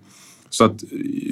Så 0.52 0.64
att 0.64 0.84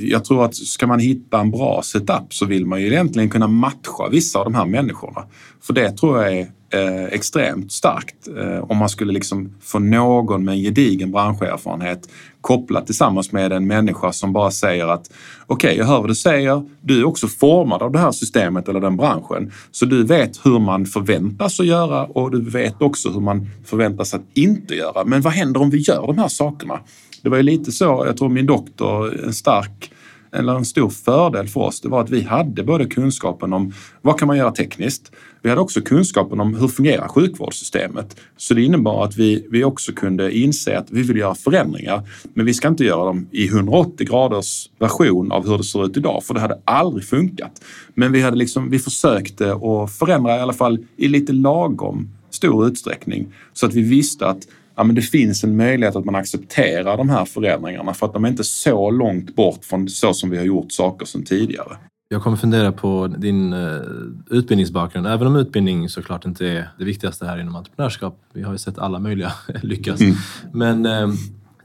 jag 0.01 0.25
tror 0.25 0.45
att 0.45 0.55
ska 0.55 0.87
man 0.87 0.99
hitta 0.99 1.39
en 1.39 1.51
bra 1.51 1.81
setup 1.83 2.33
så 2.33 2.45
vill 2.45 2.65
man 2.65 2.81
ju 2.81 2.87
egentligen 2.87 3.29
kunna 3.29 3.47
matcha 3.47 4.09
vissa 4.11 4.39
av 4.39 4.45
de 4.45 4.55
här 4.55 4.65
människorna. 4.65 5.23
För 5.61 5.73
det 5.73 5.91
tror 5.91 6.23
jag 6.23 6.37
är 6.37 6.47
eh, 6.69 7.05
extremt 7.05 7.71
starkt 7.71 8.27
eh, 8.37 8.71
om 8.71 8.77
man 8.77 8.89
skulle 8.89 9.13
liksom 9.13 9.53
få 9.61 9.79
någon 9.79 10.45
med 10.45 10.53
en 10.53 10.61
gedigen 10.61 11.11
branscherfarenhet 11.11 12.09
kopplat 12.41 12.85
tillsammans 12.85 13.31
med 13.31 13.51
en 13.51 13.67
människa 13.67 14.11
som 14.11 14.33
bara 14.33 14.51
säger 14.51 14.87
att 14.87 15.11
okej, 15.47 15.67
okay, 15.67 15.77
jag 15.77 15.85
hör 15.85 15.99
vad 15.99 16.09
du 16.09 16.15
säger. 16.15 16.69
Du 16.81 16.99
är 16.99 17.03
också 17.03 17.27
formad 17.27 17.81
av 17.81 17.91
det 17.91 17.99
här 17.99 18.11
systemet 18.11 18.69
eller 18.69 18.79
den 18.79 18.97
branschen. 18.97 19.51
Så 19.71 19.85
du 19.85 20.03
vet 20.03 20.45
hur 20.45 20.59
man 20.59 20.85
förväntas 20.85 21.59
att 21.59 21.65
göra 21.65 22.05
och 22.05 22.31
du 22.31 22.49
vet 22.49 22.81
också 22.81 23.09
hur 23.09 23.21
man 23.21 23.49
förväntas 23.65 24.13
att 24.13 24.23
inte 24.33 24.75
göra. 24.75 25.05
Men 25.05 25.21
vad 25.21 25.33
händer 25.33 25.61
om 25.61 25.69
vi 25.69 25.77
gör 25.77 26.07
de 26.07 26.17
här 26.17 26.27
sakerna? 26.27 26.79
Det 27.21 27.29
var 27.29 27.37
ju 27.37 27.43
lite 27.43 27.71
så, 27.71 28.03
jag 28.05 28.17
tror 28.17 28.29
min 28.29 28.45
doktor, 28.45 29.23
en 29.23 29.33
stark 29.33 29.91
eller 30.31 30.55
en 30.55 30.65
stor 30.65 30.89
fördel 30.89 31.47
för 31.47 31.59
oss, 31.59 31.81
det 31.81 31.89
var 31.89 32.01
att 32.01 32.09
vi 32.09 32.21
hade 32.21 32.63
både 32.63 32.85
kunskapen 32.85 33.53
om 33.53 33.73
vad 34.01 34.19
kan 34.19 34.27
man 34.27 34.37
göra 34.37 34.51
tekniskt. 34.51 35.11
Vi 35.41 35.49
hade 35.49 35.61
också 35.61 35.81
kunskapen 35.81 36.39
om 36.39 36.55
hur 36.55 36.67
fungerar 36.67 37.07
sjukvårdssystemet. 37.07 38.15
Så 38.37 38.53
det 38.53 38.61
innebar 38.61 39.05
att 39.05 39.17
vi, 39.17 39.47
vi 39.51 39.63
också 39.63 39.91
kunde 39.91 40.37
inse 40.37 40.77
att 40.77 40.91
vi 40.91 41.01
vill 41.01 41.17
göra 41.17 41.35
förändringar, 41.35 42.09
men 42.33 42.45
vi 42.45 42.53
ska 42.53 42.67
inte 42.67 42.83
göra 42.83 43.05
dem 43.05 43.27
i 43.31 43.47
180 43.47 44.07
graders 44.07 44.69
version 44.79 45.31
av 45.31 45.47
hur 45.47 45.57
det 45.57 45.63
ser 45.63 45.85
ut 45.85 45.97
idag, 45.97 46.23
för 46.23 46.33
det 46.33 46.39
hade 46.39 46.59
aldrig 46.65 47.05
funkat. 47.05 47.61
Men 47.93 48.11
vi, 48.11 48.21
hade 48.21 48.37
liksom, 48.37 48.69
vi 48.69 48.79
försökte 48.79 49.53
att 49.53 49.91
förändra 49.91 50.37
i 50.37 50.39
alla 50.39 50.53
fall 50.53 50.85
i 50.97 51.07
lite 51.07 51.33
lagom 51.33 52.09
stor 52.29 52.67
utsträckning 52.67 53.33
så 53.53 53.65
att 53.65 53.73
vi 53.73 53.81
visste 53.81 54.27
att 54.27 54.47
ja, 54.79 54.83
men 54.83 54.95
det 54.95 55.01
finns 55.01 55.43
en 55.43 55.57
möjlighet 55.57 55.95
att 55.95 56.05
man 56.05 56.15
accepterar 56.15 56.97
de 56.97 57.09
här 57.09 57.25
förändringarna 57.25 57.93
för 57.93 58.05
att 58.05 58.13
de 58.13 58.25
är 58.25 58.29
inte 58.29 58.43
så 58.43 58.91
långt 58.91 59.35
bort 59.35 59.65
från 59.65 59.89
så 59.89 60.13
som 60.13 60.29
vi 60.29 60.37
har 60.37 60.43
gjort 60.43 60.71
saker 60.71 61.05
sedan 61.05 61.23
tidigare. 61.23 61.77
Jag 62.09 62.23
kommer 62.23 62.37
fundera 62.37 62.71
på 62.71 63.07
din 63.07 63.53
uh, 63.53 63.81
utbildningsbakgrund, 64.29 65.07
även 65.07 65.27
om 65.27 65.35
utbildning 65.35 65.89
såklart 65.89 66.25
inte 66.25 66.47
är 66.47 66.69
det 66.77 66.85
viktigaste 66.85 67.25
här 67.25 67.39
inom 67.39 67.55
entreprenörskap. 67.55 68.19
Vi 68.33 68.41
har 68.41 68.51
ju 68.51 68.57
sett 68.57 68.77
alla 68.77 68.99
möjliga 68.99 69.31
lyckas. 69.61 70.01
Mm. 70.01 70.15
Men 70.53 70.85
uh, 70.85 71.15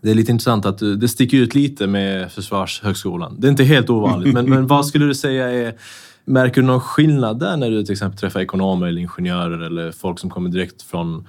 det 0.02 0.10
är 0.10 0.14
lite 0.14 0.32
intressant 0.32 0.66
att 0.66 0.78
du, 0.78 0.96
det 0.96 1.08
sticker 1.08 1.36
ut 1.36 1.54
lite 1.54 1.86
med 1.86 2.32
Försvarshögskolan. 2.32 3.36
Det 3.38 3.46
är 3.46 3.50
inte 3.50 3.64
helt 3.64 3.90
ovanligt, 3.90 4.34
men, 4.34 4.50
men 4.50 4.66
vad 4.66 4.86
skulle 4.86 5.06
du 5.06 5.14
säga 5.14 5.50
är 5.50 5.74
Märker 6.26 6.60
du 6.60 6.66
någon 6.66 6.80
skillnad 6.80 7.38
där 7.38 7.56
när 7.56 7.70
du 7.70 7.84
till 7.84 7.92
exempel 7.92 8.18
träffar 8.18 8.40
ekonomer 8.40 8.86
eller 8.86 9.00
ingenjörer 9.00 9.58
eller 9.58 9.92
folk 9.92 10.18
som 10.18 10.30
kommer 10.30 10.50
direkt 10.50 10.82
från 10.82 11.26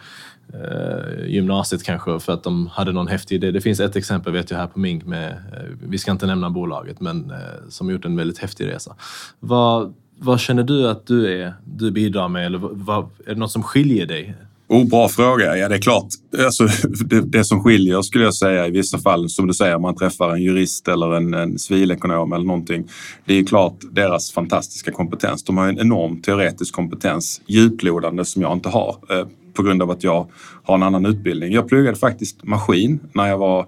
eh, 0.54 1.28
gymnasiet 1.28 1.84
kanske 1.84 2.20
för 2.20 2.34
att 2.34 2.44
de 2.44 2.68
hade 2.68 2.92
någon 2.92 3.08
häftig 3.08 3.36
idé. 3.36 3.52
Det 3.52 3.62
finns 3.62 3.80
ett 3.80 3.96
exempel 3.96 4.34
vet 4.34 4.52
jag 4.52 4.58
här 4.58 4.68
på 4.68 4.80
Mink 4.80 5.06
med, 5.06 5.30
eh, 5.30 5.88
vi 5.88 5.98
ska 5.98 6.12
inte 6.12 6.26
nämna 6.26 6.50
bolaget, 6.50 7.02
men 7.02 7.32
eh, 7.32 7.38
som 7.70 7.90
gjort 7.90 8.06
en 8.06 8.16
väldigt 8.16 8.38
häftig 8.38 8.68
resa. 8.68 8.96
Vad, 9.40 9.94
vad 10.20 10.40
känner 10.40 10.64
du 10.64 10.90
att 10.90 11.08
du, 11.08 11.42
är, 11.42 11.54
du 11.64 11.92
bidrar 11.92 12.30
med 12.30 12.46
eller 12.46 12.60
vad, 12.62 13.10
är 13.26 13.34
det 13.34 13.40
något 13.40 13.52
som 13.52 13.64
skiljer 13.64 14.06
dig? 14.06 14.36
Oh, 14.68 14.88
bra 14.90 15.10
fråga. 15.10 15.58
Ja, 15.58 15.70
det 15.70 15.76
är 15.76 15.82
klart. 15.82 16.08
Alltså, 16.40 16.68
det, 17.06 17.22
det, 17.22 17.44
som 17.44 17.64
skiljer 17.64 18.02
skulle 18.02 18.24
jag 18.24 18.36
säga 18.36 18.68
i 18.68 18.72
vissa 18.72 18.98
fall, 18.98 19.30
som 19.30 19.48
du 19.48 19.54
säger, 19.54 19.80
man 19.80 19.96
träffar 19.96 20.30
en 20.30 20.44
jurist 20.44 20.88
eller 20.88 21.16
en, 21.16 21.34
en 21.34 21.60
civilekonom 21.60 22.34
eller 22.34 22.46
någonting. 22.46 22.88
Det 23.26 23.34
är 23.34 23.44
klart 23.44 23.76
deras 23.92 24.32
fantastiska 24.32 24.92
kompetens. 24.92 25.44
De 25.44 25.58
har 25.58 25.68
en 25.68 25.80
enorm 25.80 26.22
teoretisk 26.22 26.76
kompetens, 26.76 27.42
djuplodande, 27.48 28.26
som 28.26 28.42
jag 28.42 28.54
inte 28.54 28.70
har. 28.70 28.98
Eh, 29.10 29.28
på 29.56 29.64
grund 29.64 29.82
av 29.82 29.92
att 29.92 30.04
jag 30.04 30.32
har 30.64 30.76
en 30.76 30.84
annan 30.84 31.06
utbildning. 31.06 31.54
Jag 31.54 31.68
pluggade 31.68 31.98
faktiskt 31.98 32.44
maskin 32.44 33.00
när 33.14 33.28
jag 33.28 33.38
var 33.38 33.68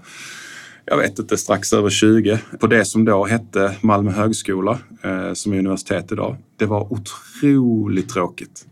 jag 0.89 0.97
vet 0.97 1.19
inte, 1.19 1.37
strax 1.37 1.73
över 1.73 1.89
20 1.89 2.39
på 2.59 2.67
det 2.67 2.85
som 2.85 3.05
då 3.05 3.25
hette 3.25 3.75
Malmö 3.81 4.11
högskola, 4.11 4.79
eh, 5.03 5.33
som 5.33 5.53
är 5.53 5.59
universitet 5.59 6.11
idag. 6.11 6.37
Det 6.57 6.65
var 6.65 6.93
otroligt 6.93 8.09
tråkigt. 8.09 8.65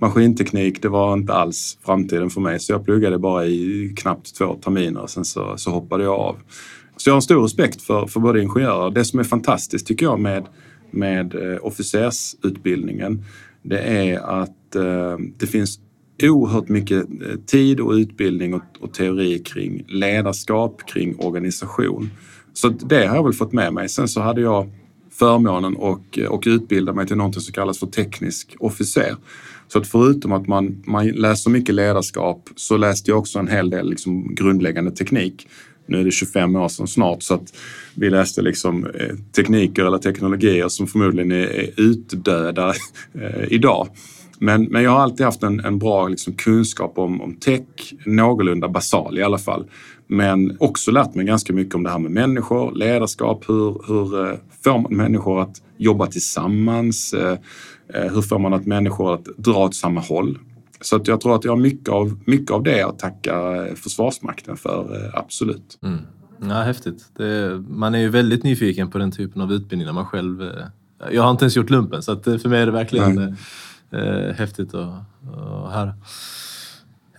Maskinteknik, 0.00 0.82
det 0.82 0.88
var 0.88 1.12
inte 1.12 1.32
alls 1.32 1.78
framtiden 1.84 2.30
för 2.30 2.40
mig, 2.40 2.60
så 2.60 2.72
jag 2.72 2.84
pluggade 2.84 3.18
bara 3.18 3.46
i 3.46 3.94
knappt 3.96 4.36
två 4.38 4.54
terminer 4.54 5.00
och 5.00 5.10
sen 5.10 5.24
så, 5.24 5.56
så 5.56 5.70
hoppade 5.70 6.04
jag 6.04 6.14
av. 6.14 6.36
Så 6.96 7.10
jag 7.10 7.14
har 7.14 7.18
en 7.18 7.22
stor 7.22 7.42
respekt 7.42 7.82
för, 7.82 8.06
för 8.06 8.20
både 8.20 8.42
ingenjörer. 8.42 8.90
Det 8.90 9.04
som 9.04 9.20
är 9.20 9.24
fantastiskt 9.24 9.86
tycker 9.86 10.06
jag 10.06 10.20
med, 10.20 10.46
med 10.90 11.34
eh, 11.34 11.58
officersutbildningen, 11.62 13.24
det 13.62 13.78
är 13.78 14.18
att 14.18 14.76
eh, 14.76 15.16
det 15.38 15.46
finns 15.46 15.80
oerhört 16.22 16.68
mycket 16.68 17.02
eh, 17.02 17.36
tid 17.46 17.80
och 17.80 17.92
utbildning 17.92 18.54
och, 18.54 18.62
och, 18.80 18.94
teori 18.94 19.38
kring 19.38 19.84
ledarskap, 19.88 20.82
kring 20.86 21.16
organisation. 21.18 22.10
Så 22.52 22.68
det 22.68 23.06
har 23.06 23.16
jag 23.16 23.24
väl 23.24 23.32
fått 23.32 23.52
med 23.52 23.72
mig. 23.72 23.88
Sen 23.88 24.08
så 24.08 24.20
hade 24.20 24.40
jag 24.40 24.70
förmånen 25.10 25.76
och, 25.76 26.18
eh, 26.18 26.26
och 26.26 26.42
utbilda 26.46 26.92
mig 26.92 27.06
till 27.06 27.16
något 27.16 27.42
som 27.42 27.52
kallas 27.52 27.78
för 27.78 27.86
teknisk 27.86 28.56
officer. 28.58 29.16
Så 29.68 29.78
att 29.78 29.86
förutom 29.86 30.32
att 30.32 30.46
man, 30.46 30.82
man 30.86 31.08
läser 31.08 31.50
mycket 31.50 31.74
ledarskap 31.74 32.48
så 32.56 32.76
läste 32.76 33.10
jag 33.10 33.18
också 33.18 33.38
en 33.38 33.48
hel 33.48 33.70
del 33.70 33.90
liksom 33.90 34.34
grundläggande 34.34 34.90
teknik. 34.90 35.48
Nu 35.90 36.00
är 36.00 36.04
det 36.04 36.10
25 36.10 36.56
år 36.56 36.68
sedan 36.68 36.86
snart 36.86 37.22
så 37.22 37.34
att 37.34 37.54
vi 37.94 38.10
läste 38.10 38.42
liksom 38.42 38.86
eh, 38.86 39.16
tekniker 39.36 39.84
eller 39.84 39.98
teknologier 39.98 40.68
som 40.68 40.86
förmodligen 40.86 41.32
är, 41.32 41.46
är 41.46 41.70
utdöda 41.76 42.68
eh, 43.14 43.44
idag. 43.48 43.88
Men, 44.38 44.64
men 44.64 44.82
jag 44.82 44.90
har 44.90 45.00
alltid 45.00 45.26
haft 45.26 45.42
en, 45.42 45.60
en 45.60 45.78
bra 45.78 46.08
liksom, 46.08 46.32
kunskap 46.32 46.98
om, 46.98 47.20
om 47.20 47.34
tech, 47.34 47.94
någorlunda 48.06 48.68
basal 48.68 49.18
i 49.18 49.22
alla 49.22 49.38
fall. 49.38 49.64
Men 50.06 50.56
också 50.60 50.90
lärt 50.90 51.14
mig 51.14 51.26
ganska 51.26 51.52
mycket 51.52 51.74
om 51.74 51.82
det 51.82 51.90
här 51.90 51.98
med 51.98 52.10
människor, 52.10 52.74
ledarskap, 52.74 53.44
hur, 53.48 53.86
hur 53.86 54.30
eh, 54.30 54.36
får 54.64 54.78
man 54.78 54.96
människor 54.96 55.42
att 55.42 55.62
jobba 55.76 56.06
tillsammans? 56.06 57.14
Hur 57.92 58.22
får 58.22 58.38
man 58.38 58.54
att 58.54 58.66
människor 58.66 59.14
att 59.14 59.24
dra 59.24 59.64
åt 59.64 59.74
samma 59.74 60.00
håll? 60.00 60.38
Så 60.80 60.96
att 60.96 61.08
jag 61.08 61.20
tror 61.20 61.34
att 61.34 61.44
jag 61.44 61.52
har 61.52 61.56
mycket 61.56 61.88
av, 61.88 62.20
mycket 62.24 62.50
av 62.50 62.62
det 62.62 62.82
att 62.82 62.98
tacka 62.98 63.66
Försvarsmakten 63.76 64.56
för, 64.56 65.10
absolut. 65.14 65.78
Mm. 65.82 65.98
Ja, 66.42 66.62
häftigt. 66.62 67.04
Det, 67.16 67.62
man 67.68 67.94
är 67.94 67.98
ju 67.98 68.08
väldigt 68.08 68.44
nyfiken 68.44 68.90
på 68.90 68.98
den 68.98 69.12
typen 69.12 69.42
av 69.42 69.52
utbildning 69.52 69.86
när 69.86 69.92
man 69.92 70.06
själv... 70.06 70.50
Jag 71.10 71.22
har 71.22 71.30
inte 71.30 71.44
ens 71.44 71.56
gjort 71.56 71.70
lumpen 71.70 72.02
så 72.02 72.12
att 72.12 72.24
för 72.24 72.48
mig 72.48 72.62
är 72.62 72.66
det 72.66 72.72
verkligen 72.72 73.14
Nej 73.14 73.34
eh, 73.92 74.34
häftigt 74.34 74.74
att, 74.74 74.94
att 75.34 75.72
höra. 75.72 75.94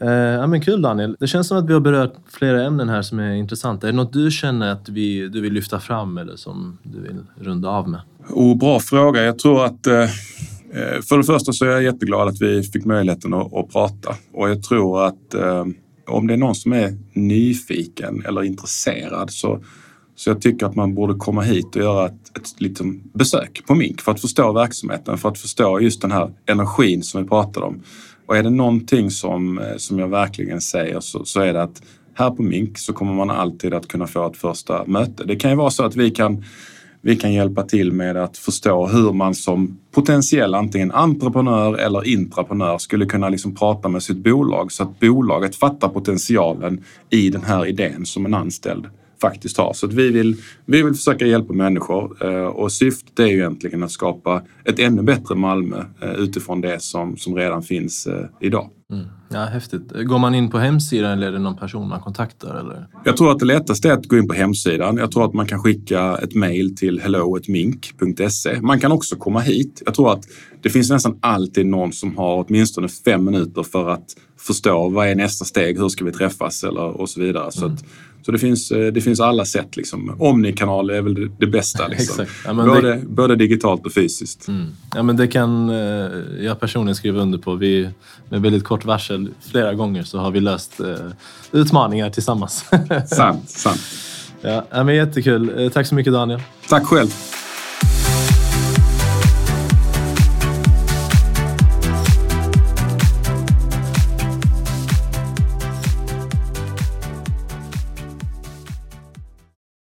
Eh, 0.02 0.10
ja, 0.10 0.48
men 0.48 0.62
kul 0.62 0.82
Daniel. 0.82 1.16
Det 1.20 1.28
känns 1.28 1.48
som 1.48 1.58
att 1.58 1.70
vi 1.70 1.74
har 1.74 1.80
berört 1.80 2.14
flera 2.28 2.64
ämnen 2.64 2.90
här 2.90 3.02
som 3.02 3.20
är 3.20 3.34
intressanta. 3.34 3.88
Är 3.88 3.92
det 3.92 3.98
något 3.98 4.14
du 4.14 4.32
känner 4.32 4.72
att 4.72 4.90
vi, 4.90 5.28
du 5.28 5.42
vill 5.42 5.54
lyfta 5.54 5.80
fram 5.80 6.18
eller 6.18 6.36
som 6.36 6.78
du 6.84 7.02
vill 7.02 7.24
runda 7.40 7.70
av 7.70 7.90
med? 7.90 8.02
Oh, 8.30 8.58
bra 8.58 8.80
fråga. 8.80 9.24
Jag 9.24 9.40
tror 9.40 9.66
att 9.66 9.88
eh, 9.88 10.00
eh, 10.00 10.10
Eh, 10.74 11.02
för 11.02 11.18
det 11.18 11.24
första 11.24 11.54
så 11.54 11.66
är 11.66 11.70
jag 11.70 11.84
jätteglad 11.84 12.28
att 12.28 12.42
vi 12.42 12.64
fick 12.64 12.86
möjligheten 12.86 13.34
att, 13.34 13.54
att 13.54 13.70
prata 13.72 14.16
och 14.34 14.50
jag 14.50 14.64
tror 14.64 15.06
att 15.06 15.34
eh, 15.34 15.66
om 16.08 16.28
det 16.28 16.34
är 16.34 16.38
någon 16.38 16.56
som 16.56 16.74
är 16.74 16.98
nyfiken 17.14 18.24
eller 18.26 18.44
intresserad 18.44 19.32
så 19.32 19.60
så 20.16 20.30
jag 20.30 20.42
tycker 20.42 20.66
att 20.66 20.76
man 20.76 20.96
borde 20.96 21.14
komma 21.14 21.42
hit 21.42 21.76
och 21.76 21.82
göra 21.82 22.06
ett, 22.06 22.38
ett 22.38 22.62
liksom 22.62 23.02
besök 23.14 23.62
på 23.68 23.76
Mink 23.76 24.02
för 24.02 24.12
att 24.12 24.22
förstå 24.22 24.52
verksamheten, 24.52 25.18
för 25.18 25.30
att 25.30 25.38
förstå 25.38 25.80
just 25.80 26.02
den 26.02 26.12
här 26.12 26.34
energin 26.46 27.04
som 27.04 27.24
vi 27.24 27.30
pratade 27.30 27.66
om. 27.66 27.84
Och 28.26 28.38
är 28.38 28.44
det 28.44 28.50
någonting 28.50 29.12
som, 29.12 29.60
eh, 29.60 29.78
som 29.78 30.00
jag 30.00 30.08
verkligen 30.08 30.62
säger 30.62 31.00
så, 31.00 31.26
så 31.26 31.40
är 31.42 31.54
det 31.54 31.64
att 31.64 31.82
här 32.14 32.32
på 32.32 32.44
Mink 32.44 32.78
så 32.78 32.94
kommer 32.94 33.14
man 33.14 33.30
alltid 33.30 33.74
att 33.74 33.88
kunna 33.88 34.08
få 34.08 34.28
ett 34.28 34.38
första 34.38 34.86
möte. 34.86 35.24
Det 35.24 35.36
kan 35.36 35.52
ju 35.52 35.58
vara 35.58 35.70
så 35.70 35.84
att 35.84 35.96
vi 35.96 36.12
kan 36.12 36.44
vi 37.04 37.16
kan 37.16 37.34
hjälpa 37.34 37.64
till 37.64 37.92
med 37.92 38.18
att 38.18 38.38
förstå 38.38 38.88
hur 38.88 39.14
man 39.14 39.36
som 39.36 39.78
potentiell 39.92 40.56
antingen 40.56 40.92
entreprenör 40.92 41.78
eller 41.78 42.08
intraprenör 42.08 42.78
skulle 42.78 43.06
kunna 43.06 43.30
liksom 43.30 43.56
prata 43.56 43.90
med 43.90 44.04
sitt 44.04 44.18
bolag 44.18 44.72
så 44.72 44.84
att 44.84 45.00
bolaget 45.00 45.56
fattar 45.56 45.90
potentialen 45.90 46.84
i 47.10 47.30
den 47.30 47.44
här 47.44 47.66
idén 47.66 48.06
som 48.06 48.26
en 48.26 48.34
anställd 48.34 48.88
faktiskt 49.22 49.58
har. 49.58 49.74
Så 49.74 49.86
att 49.86 49.94
vi, 49.94 50.10
vill, 50.10 50.36
vi 50.66 50.84
vill 50.84 50.94
försöka 50.94 51.26
hjälpa 51.26 51.54
människor 51.54 52.26
eh, 52.26 52.46
och 52.46 52.72
syftet 52.72 53.20
är 53.20 53.26
ju 53.26 53.38
egentligen 53.38 53.84
att 53.84 53.92
skapa 53.92 54.42
ett 54.66 54.80
ännu 54.80 55.02
bättre 55.02 55.36
Malmö 55.36 55.84
eh, 56.02 56.12
utifrån 56.12 56.62
det 56.62 56.82
som, 56.82 57.18
som 57.18 57.36
redan 57.36 57.64
finns 57.64 58.08
eh, 58.08 58.26
idag. 58.40 58.70
Mm. 58.92 59.06
Ja, 59.30 59.40
häftigt. 59.40 59.92
Går 59.92 60.20
man 60.20 60.36
in 60.36 60.50
på 60.50 60.58
hemsidan 60.58 61.12
eller 61.12 61.28
är 61.28 61.32
det 61.32 61.40
någon 61.40 61.58
person 61.58 61.90
man 61.90 62.02
kontaktar? 62.02 62.60
Eller? 62.60 62.88
Jag 63.04 63.18
tror 63.18 63.32
att 63.32 63.40
det 63.40 63.46
lättaste 63.46 63.90
är 63.90 63.94
att 63.94 64.06
gå 64.06 64.18
in 64.18 64.28
på 64.28 64.34
hemsidan. 64.34 64.98
Jag 64.98 65.12
tror 65.12 65.26
att 65.26 65.34
man 65.34 65.48
kan 65.48 65.60
skicka 65.60 66.18
ett 66.18 66.36
mejl 66.36 66.76
till 66.76 67.00
hello.mink.se. 67.00 68.62
Man 68.62 68.80
kan 68.80 68.92
också 68.92 69.16
komma 69.16 69.40
hit. 69.40 69.82
Jag 69.86 69.94
tror 69.94 70.14
att 70.14 70.24
det 70.62 70.70
finns 70.70 70.90
nästan 70.90 71.18
alltid 71.22 71.66
någon 71.66 71.94
som 71.94 72.18
har 72.18 72.46
åtminstone 72.48 72.88
fem 72.88 73.26
minuter 73.26 73.64
för 73.64 73.90
att 73.90 74.16
förstå 74.40 74.90
vad 74.90 75.08
är 75.08 75.16
nästa 75.16 75.46
steg, 75.46 75.80
hur 75.80 75.90
ska 75.90 76.06
vi 76.06 76.12
träffas 76.12 76.64
eller, 76.64 77.02
och 77.02 77.10
så 77.10 77.22
vidare. 77.22 77.52
Så, 77.52 77.66
mm. 77.66 77.74
att, 77.74 77.84
så 78.22 78.32
det, 78.32 78.40
finns, 78.40 78.72
eh, 78.72 78.94
det 78.94 79.02
finns 79.02 79.20
alla 79.20 79.46
sätt. 79.46 79.78
Liksom. 79.78 80.16
Omnikanal 80.20 80.90
är 80.90 81.02
väl 81.02 81.30
det, 81.40 81.48
bästa. 81.48 81.88
Liksom. 81.90 82.26
ja, 82.46 82.54
både, 82.54 82.96
det... 82.96 83.02
både 83.08 83.36
digitalt 83.36 83.86
och 83.86 83.94
fysiskt. 83.94 84.48
Mm. 84.48 84.68
Ja, 84.96 85.04
men 85.04 85.18
det 85.18 85.28
kan 85.28 85.70
eh, 85.70 85.76
jag 86.40 86.60
personligen 86.60 86.96
skriva 86.96 87.22
under 87.22 87.38
på. 87.38 87.56
Vi, 87.56 87.90
med 88.30 88.42
väldigt 88.42 88.64
kort 88.64 88.86
varsel 88.86 89.30
flera 89.52 89.74
gånger 89.74 90.04
så 90.04 90.18
har 90.18 90.32
vi 90.32 90.40
löst 90.40 90.80
eh, 90.80 90.96
utmaningar 91.52 92.10
tillsammans. 92.10 92.66
sant, 93.06 93.50
sant. 93.50 93.82
Ja, 94.42 94.84
men 94.84 94.96
jättekul. 94.96 95.72
Tack 95.74 95.88
så 95.88 95.96
mycket 95.96 96.14
Daniel. 96.14 96.42
Tack 96.70 96.86
själv. 96.86 97.10